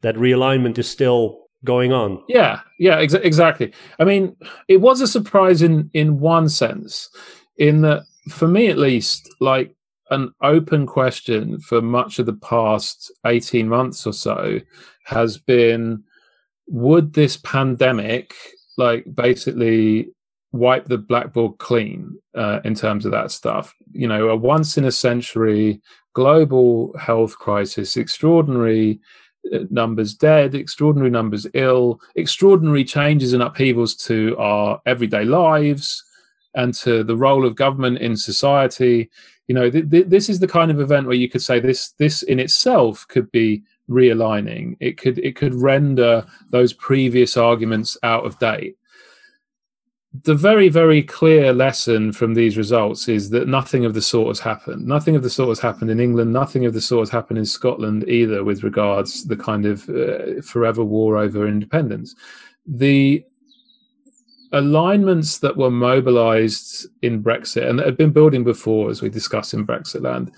[0.02, 2.22] That realignment is still going on.
[2.28, 3.72] Yeah, yeah, ex- exactly.
[3.98, 4.36] I mean,
[4.68, 7.08] it was a surprise in in one sense,
[7.56, 9.74] in that for me at least, like
[10.10, 14.60] an open question for much of the past eighteen months or so
[15.04, 16.02] has been:
[16.66, 18.34] Would this pandemic,
[18.76, 20.08] like, basically
[20.52, 23.74] wipe the blackboard clean uh, in terms of that stuff?
[23.92, 25.80] You know, a once in a century
[26.14, 29.00] global health crisis, extraordinary
[29.70, 36.04] numbers dead, extraordinary numbers ill, extraordinary changes and upheavals to our everyday lives
[36.54, 39.10] and to the role of government in society.
[39.48, 41.92] You know, th- th- this is the kind of event where you could say this
[41.92, 44.76] this in itself could be realigning.
[44.80, 48.76] It could it could render those previous arguments out of date
[50.20, 54.40] the very, very clear lesson from these results is that nothing of the sort has
[54.40, 54.86] happened.
[54.86, 56.32] Nothing of the sort has happened in England.
[56.32, 60.42] Nothing of the sort has happened in Scotland either, with regards the kind of uh,
[60.42, 62.14] forever war over independence.
[62.66, 63.24] The
[64.52, 69.54] alignments that were mobilised in Brexit and that had been building before, as we discussed
[69.54, 70.30] in Brexitland,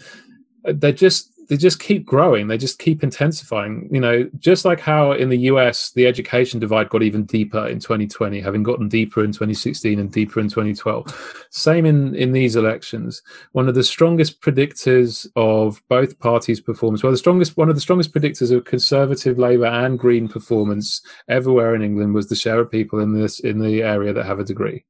[0.65, 3.89] uh, they're just they just keep growing they just keep intensifying.
[3.91, 7.79] You know just like how in the us the education divide got even deeper in
[7.79, 13.23] 2020 having gotten deeper in 2016 and deeper in 2012 same in in these elections.
[13.53, 17.81] One of the strongest predictors of both parties performance well the strongest one of the
[17.81, 22.71] strongest predictors of conservative labor and green performance everywhere in england was the share of
[22.71, 24.85] people in this in the area that have a degree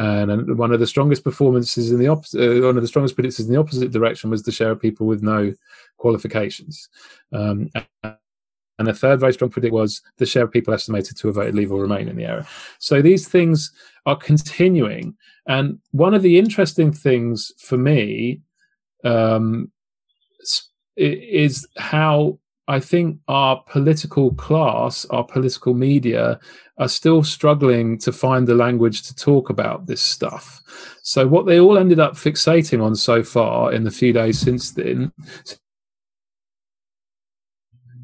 [0.00, 3.46] and, one of the strongest performances in the opposite uh, one of the strongest predictors
[3.46, 5.52] in the opposite direction was the share of people with no
[5.98, 6.88] qualifications.
[7.32, 7.70] Um,
[8.02, 11.54] and the third very strong predict was the share of people estimated to have voted
[11.54, 12.46] leave or remain in the area.
[12.78, 13.70] So these things
[14.06, 15.14] are continuing.
[15.46, 18.40] And one of the interesting things for me
[19.04, 19.70] um,
[20.96, 22.38] is how
[22.70, 26.38] I think our political class, our political media,
[26.78, 30.62] are still struggling to find the language to talk about this stuff.
[31.02, 34.70] So, what they all ended up fixating on so far in the few days since
[34.70, 35.12] then,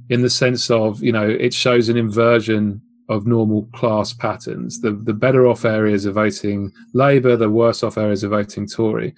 [0.08, 4.80] in the sense of you know it shows an inversion of normal class patterns.
[4.80, 9.14] The the better off areas are voting Labour, the worse off areas are voting Tory.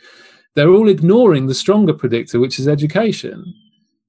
[0.56, 3.54] They're all ignoring the stronger predictor, which is education.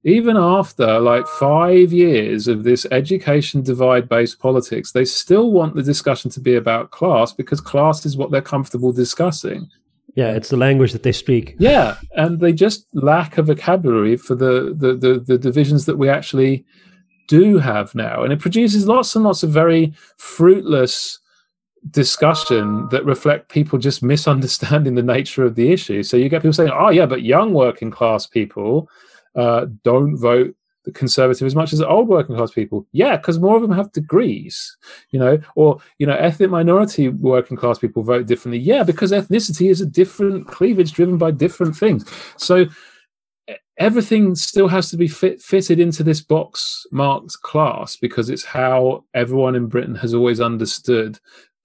[0.02, 5.82] Even after like five years of this education divide based politics, they still want the
[5.82, 9.68] discussion to be about class because class is what they're comfortable discussing.
[10.14, 11.54] Yeah, it's the language that they speak.
[11.58, 16.08] Yeah, and they just lack a vocabulary for the, the the, the divisions that we
[16.08, 16.64] actually
[17.28, 21.18] do have now, and it produces lots and lots of very fruitless
[21.90, 26.02] discussion that reflect people just misunderstanding the nature of the issue.
[26.02, 28.88] So you get people saying, "Oh, yeah, but young working class people
[29.34, 30.54] uh, don't vote
[30.84, 32.86] the conservative as much as old working class people.
[32.92, 34.76] Yeah, because more of them have degrees,
[35.10, 38.58] you know, or you know, ethnic minority working class people vote differently.
[38.58, 42.08] Yeah, because ethnicity is a different cleavage driven by different things.
[42.36, 42.66] So
[43.78, 49.04] everything still has to be fit, fitted into this box marked class because it's how
[49.14, 51.18] everyone in Britain has always understood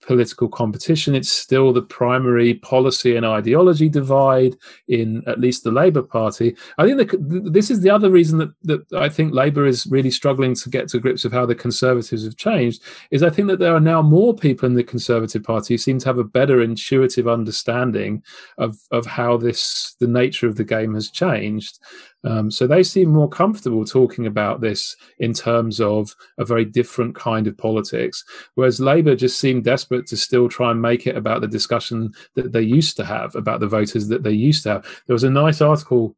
[0.06, 1.16] political competition.
[1.16, 4.56] It's still the primary policy and ideology divide
[4.88, 6.56] in at least the Labour Party.
[6.78, 10.12] I think that this is the other reason that, that I think Labour is really
[10.12, 12.84] struggling to get to grips with how the Conservatives have changed.
[13.12, 16.00] Is I think that there are now more people in the Conservative Party who seem
[16.00, 18.24] to have a better intuitive understanding
[18.58, 21.80] of of how this the nature of the game has changed.
[22.26, 27.16] Um, so they seem more comfortable talking about this in terms of a very different
[27.16, 28.24] kind of politics,
[28.56, 32.52] whereas Labour just seemed desperate to still try and make it about the discussion that
[32.52, 35.04] they used to have about the voters that they used to have.
[35.06, 36.16] There was a nice article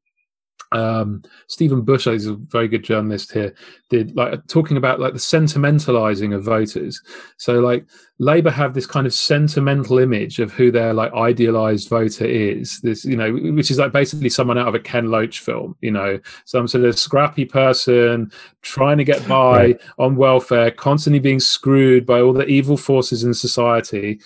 [0.72, 3.54] um, Stephen Bush, is a very good journalist here,
[3.90, 7.02] did like talking about like the sentimentalizing of voters.
[7.38, 7.86] So like
[8.20, 12.82] Labour have this kind of sentimental image of who their like idealized voter is.
[12.82, 15.76] This, you know, which is like basically someone out of a Ken Loach film.
[15.82, 18.32] You know, some sort of scrappy person
[18.62, 19.82] trying to get by right.
[20.00, 24.20] on welfare, constantly being screwed by all the evil forces in society.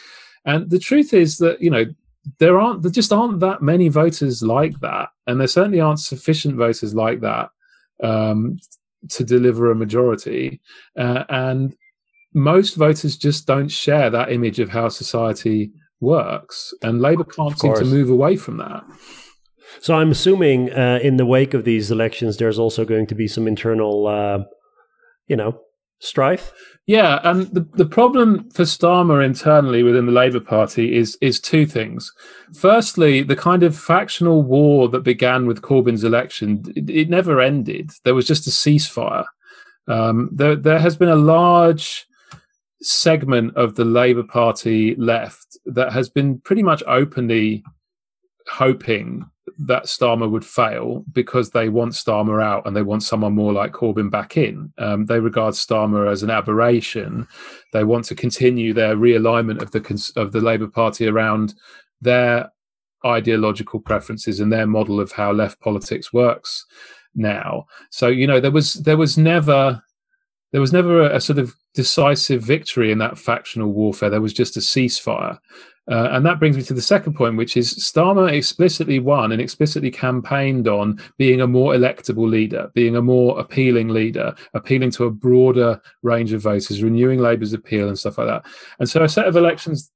[0.45, 1.85] And the truth is that you know
[2.39, 6.55] there aren't there just aren't that many voters like that, and there certainly aren't sufficient
[6.55, 7.49] voters like that
[8.03, 8.57] um,
[9.09, 10.61] to deliver a majority.
[10.97, 11.75] Uh, and
[12.33, 17.75] most voters just don't share that image of how society works, and Labour can't seem
[17.75, 18.83] to move away from that.
[19.79, 23.27] So I'm assuming uh, in the wake of these elections, there's also going to be
[23.27, 24.39] some internal, uh,
[25.27, 25.61] you know,
[26.01, 26.51] strife.
[26.87, 31.65] Yeah, and the, the problem for Starmer internally within the Labour Party is is two
[31.65, 32.11] things.
[32.53, 37.91] Firstly, the kind of factional war that began with Corbyn's election, it, it never ended.
[38.03, 39.25] There was just a ceasefire.
[39.87, 42.05] Um, there, there has been a large
[42.81, 47.63] segment of the Labour Party left that has been pretty much openly
[48.47, 53.53] hoping that Starmer would fail because they want Starmer out and they want someone more
[53.53, 54.71] like Corbyn back in.
[54.77, 57.27] Um, they regard Starmer as an aberration.
[57.73, 61.55] They want to continue their realignment of the of the Labour Party around
[62.01, 62.51] their
[63.05, 66.65] ideological preferences and their model of how left politics works
[67.15, 67.65] now.
[67.89, 69.83] So you know there was there was never
[70.51, 74.09] there was never a, a sort of decisive victory in that factional warfare.
[74.09, 75.39] There was just a ceasefire.
[75.89, 79.41] Uh, and that brings me to the second point, which is Starmer explicitly won and
[79.41, 85.05] explicitly campaigned on being a more electable leader, being a more appealing leader, appealing to
[85.05, 88.45] a broader range of voters, renewing Labour's appeal and stuff like that.
[88.79, 89.91] And so a set of elections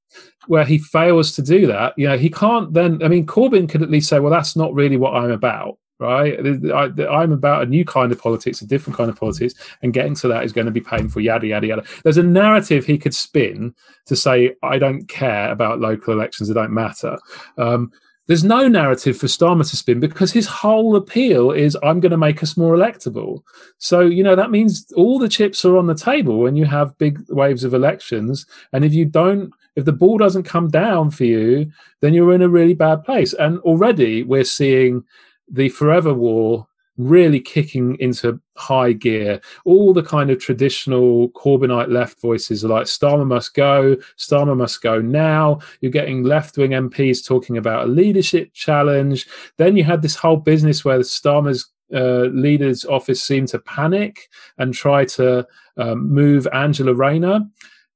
[0.48, 3.82] where he fails to do that, you know, he can't then, I mean, Corbyn could
[3.82, 6.38] at least say, well, that's not really what I'm about right?
[6.74, 10.14] I, am about a new kind of politics, a different kind of politics, and getting
[10.16, 11.84] to that is going to be painful, yada, yada, yada.
[12.04, 13.74] There's a narrative he could spin
[14.06, 17.18] to say, I don't care about local elections, they don't matter.
[17.58, 17.92] Um,
[18.26, 22.16] there's no narrative for Starmer to spin because his whole appeal is I'm going to
[22.16, 23.42] make us more electable.
[23.78, 26.98] So, you know, that means all the chips are on the table when you have
[26.98, 28.44] big waves of elections.
[28.72, 31.70] And if you don't, if the ball doesn't come down for you,
[32.00, 33.32] then you're in a really bad place.
[33.32, 35.04] And already we're seeing
[35.48, 36.66] the Forever War
[36.98, 39.40] really kicking into high gear.
[39.64, 44.82] All the kind of traditional Corbynite left voices are like Starmer must go, Starmer must
[44.82, 45.60] go now.
[45.80, 49.26] You're getting left wing MPs talking about a leadership challenge.
[49.58, 54.28] Then you had this whole business where the Starmer's uh, leader's office seemed to panic
[54.58, 57.40] and try to um, move Angela Rayner,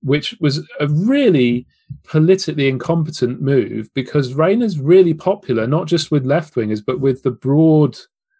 [0.02, 1.66] which was a really
[2.04, 7.30] politically incompetent move because Rayner's really popular, not just with left wingers, but with the
[7.30, 7.98] broad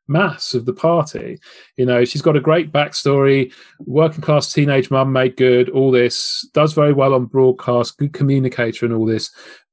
[0.08, 1.38] mass of the party.
[1.76, 6.48] You know, she's got a great backstory, working class teenage mum made good, all this,
[6.52, 9.30] does very well on broadcast, good communicator and all this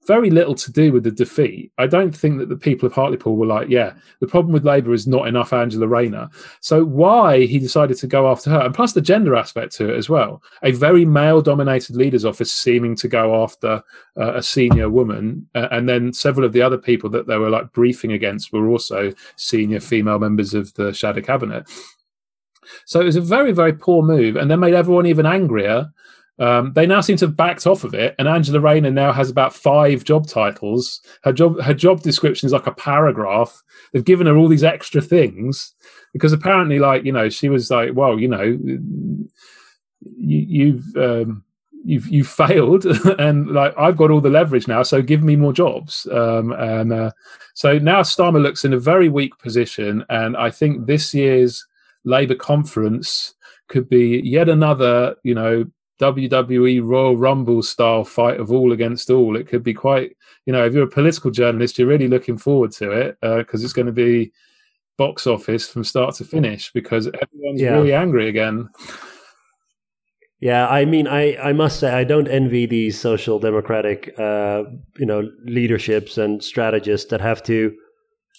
[0.08, 1.72] very little to do with the defeat.
[1.78, 4.94] I don't think that the people of Hartlepool were like, yeah, the problem with Labour
[4.94, 6.30] is not enough Angela Rayner.
[6.62, 9.98] So why he decided to go after her, and plus the gender aspect to it
[9.98, 10.42] as well.
[10.64, 13.84] A very male-dominated leader's office seeming to go after
[14.20, 17.50] uh, a senior woman, uh, and then several of the other people that they were
[17.50, 21.70] like briefing against were also senior female members of the shadow cabinet.
[22.86, 25.92] So it was a very, very poor move, and then made everyone even angrier
[26.40, 29.30] um, they now seem to have backed off of it, and Angela Rayner now has
[29.30, 31.02] about five job titles.
[31.24, 33.64] Her job her job description is like a paragraph.
[33.92, 35.74] They've given her all these extra things
[36.14, 38.58] because apparently, like you know, she was like, well, you know,
[40.16, 41.44] you, have um,
[41.84, 42.86] you've you've failed,
[43.20, 46.08] and like I've got all the leverage now, so give me more jobs.
[46.12, 47.12] Um, and uh,
[47.56, 51.66] so now Starmer looks in a very weak position, and I think this year's
[52.04, 53.34] Labour conference
[53.70, 55.66] could be yet another, you know,
[56.00, 59.36] WWE Royal Rumble style fight of all against all.
[59.36, 62.72] It could be quite, you know, if you're a political journalist, you're really looking forward
[62.74, 64.32] to it because uh, it's going to be
[64.98, 67.72] box office from start to finish because everyone's yeah.
[67.72, 68.70] really angry again.
[70.40, 74.64] Yeah, I mean, I, I must say I don't envy these social democratic, uh,
[74.98, 77.76] you know, leaderships and strategists that have to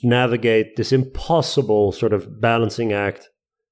[0.05, 3.29] navigate this impossible sort of balancing act.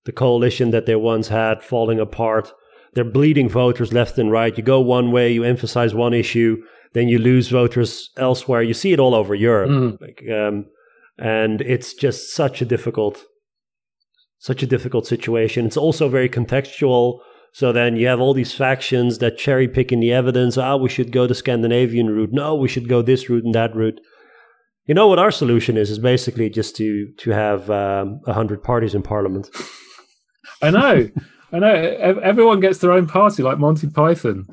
[0.06, 2.52] The coalition that they once had falling apart.
[2.96, 4.56] They're bleeding voters left and right.
[4.56, 6.60] You go one way, you emphasize one issue,
[6.94, 8.62] then you lose voters elsewhere.
[8.62, 10.00] You see it all over Europe, mm.
[10.00, 10.66] like, um,
[11.16, 13.22] and it's just such a difficult,
[14.40, 15.64] such a difficult situation.
[15.64, 17.20] It's also very contextual
[17.56, 20.58] so then you have all these factions that cherry picking the evidence.
[20.58, 22.28] Ah, oh, we should go the Scandinavian route.
[22.30, 23.98] No, we should go this route and that route.
[24.84, 25.90] You know what our solution is?
[25.90, 29.48] Is basically just to to have um, a hundred parties in parliament.
[30.60, 31.08] I know,
[31.56, 31.74] I know.
[32.22, 34.46] Everyone gets their own party, like Monty Python.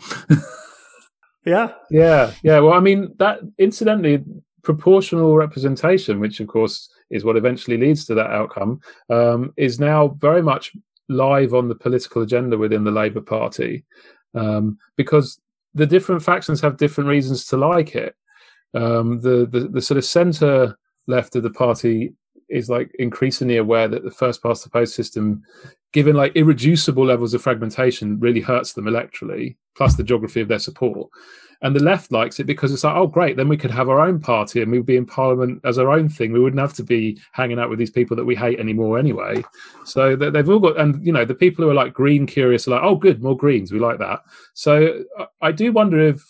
[1.45, 2.59] yeah, yeah, yeah.
[2.59, 3.39] Well, I mean that.
[3.57, 4.23] Incidentally,
[4.61, 8.79] proportional representation, which of course is what eventually leads to that outcome,
[9.09, 10.71] um, is now very much
[11.09, 13.83] live on the political agenda within the Labour Party
[14.33, 15.41] um, because
[15.73, 18.15] the different factions have different reasons to like it.
[18.73, 20.77] Um, the, the, the sort of centre
[21.07, 22.13] left of the party
[22.49, 25.43] is like increasingly aware that the first past the post system,
[25.93, 30.59] given like irreducible levels of fragmentation, really hurts them electorally, plus the geography of their
[30.59, 31.09] support.
[31.61, 34.01] And the left likes it because it's like, oh, great, then we could have our
[34.01, 36.33] own party and we'd be in parliament as our own thing.
[36.33, 39.41] We wouldn't have to be hanging out with these people that we hate anymore anyway.
[39.85, 42.71] So they've all got, and you know, the people who are like green curious are
[42.71, 44.23] like, oh, good, more greens, we like that.
[44.53, 46.21] So uh, I do wonder if,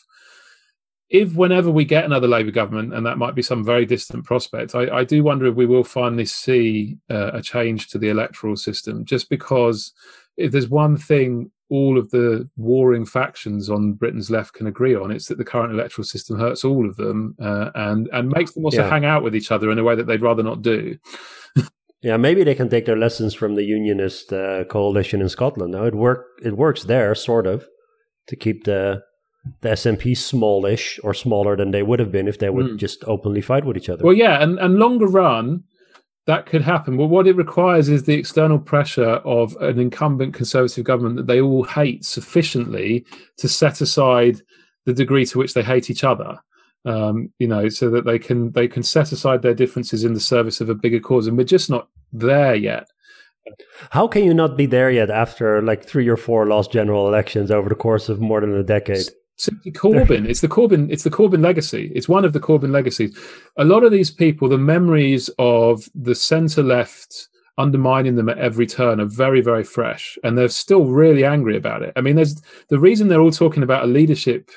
[1.13, 4.73] if whenever we get another Labour government, and that might be some very distant prospect,
[4.73, 8.55] I, I do wonder if we will finally see uh, a change to the electoral
[8.55, 9.93] system, just because
[10.37, 15.11] if there's one thing all of the warring factions on Britain's left can agree on.
[15.11, 18.65] It's that the current electoral system hurts all of them uh, and and makes them
[18.65, 18.89] also yeah.
[18.89, 20.97] hang out with each other in a way that they'd rather not do.
[22.03, 25.71] yeah, maybe they can take their lessons from the Unionist uh, coalition in Scotland.
[25.71, 27.67] Now it work it works there, sort of,
[28.27, 29.03] to keep the
[29.61, 32.77] the SNP smallish or smaller than they would have been if they would mm.
[32.77, 34.03] just openly fight with each other.
[34.03, 35.63] Well, yeah, and and longer run
[36.25, 36.95] that could happen.
[36.95, 41.41] Well, what it requires is the external pressure of an incumbent Conservative government that they
[41.41, 43.05] all hate sufficiently
[43.37, 44.41] to set aside
[44.85, 46.39] the degree to which they hate each other.
[46.85, 50.19] Um, you know, so that they can they can set aside their differences in the
[50.19, 52.87] service of a bigger cause, and we're just not there yet.
[53.89, 57.51] How can you not be there yet after like three or four lost general elections
[57.51, 59.05] over the course of more than a decade?
[59.35, 60.27] Simply Corbyn.
[60.27, 60.91] it's the Corbyn.
[60.91, 61.91] It's the Corbyn legacy.
[61.95, 63.17] It's one of the Corbyn legacies.
[63.57, 68.65] A lot of these people, the memories of the centre left undermining them at every
[68.65, 71.93] turn are very, very fresh, and they're still really angry about it.
[71.95, 74.49] I mean, there's the reason they're all talking about a leadership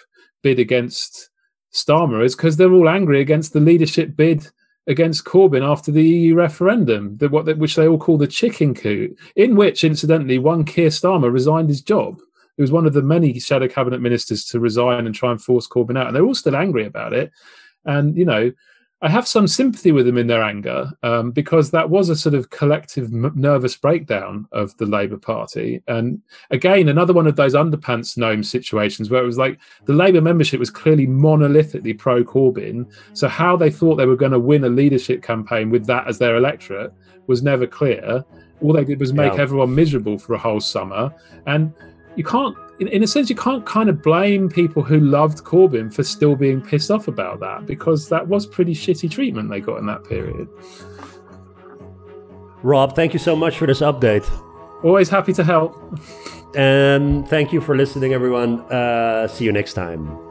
[0.43, 1.31] bid against
[1.73, 4.49] Starmer is because they're all angry against the leadership bid
[4.87, 9.15] against Corbyn after the EU referendum, the, what, which they all call the chicken coup,
[9.35, 12.21] in which, incidentally, one Keir Starmer resigned his job.
[12.57, 15.69] He was one of the many shadow cabinet ministers to resign and try and force
[15.69, 17.31] Corbyn out, and they're all still angry about it.
[17.85, 18.53] And you know,
[19.03, 22.35] I have some sympathy with them in their anger um, because that was a sort
[22.35, 25.83] of collective m- nervous breakdown of the Labour Party.
[25.87, 30.23] And again, another one of those underpants gnome situations where it was like the Labour
[30.23, 32.91] membership was clearly monolithically pro Corbyn.
[33.13, 36.19] So, how they thought they were going to win a leadership campaign with that as
[36.19, 36.93] their electorate
[37.27, 38.25] was never clear.
[38.63, 39.43] All they did was make yeah.
[39.43, 41.15] everyone miserable for a whole summer.
[41.47, 41.75] And
[42.17, 45.93] you can't in, in, a sense you can't kind of blame people who loved Corbyn
[45.93, 49.79] for still being pissed off about that because that was pretty shitty treatment they got
[49.79, 50.49] in that period.
[52.63, 54.29] Rob, thank you so much for this update.
[54.83, 55.81] Always happy to help.
[56.55, 58.61] And thank you for listening, everyone.
[58.73, 60.26] Uh, see you next time.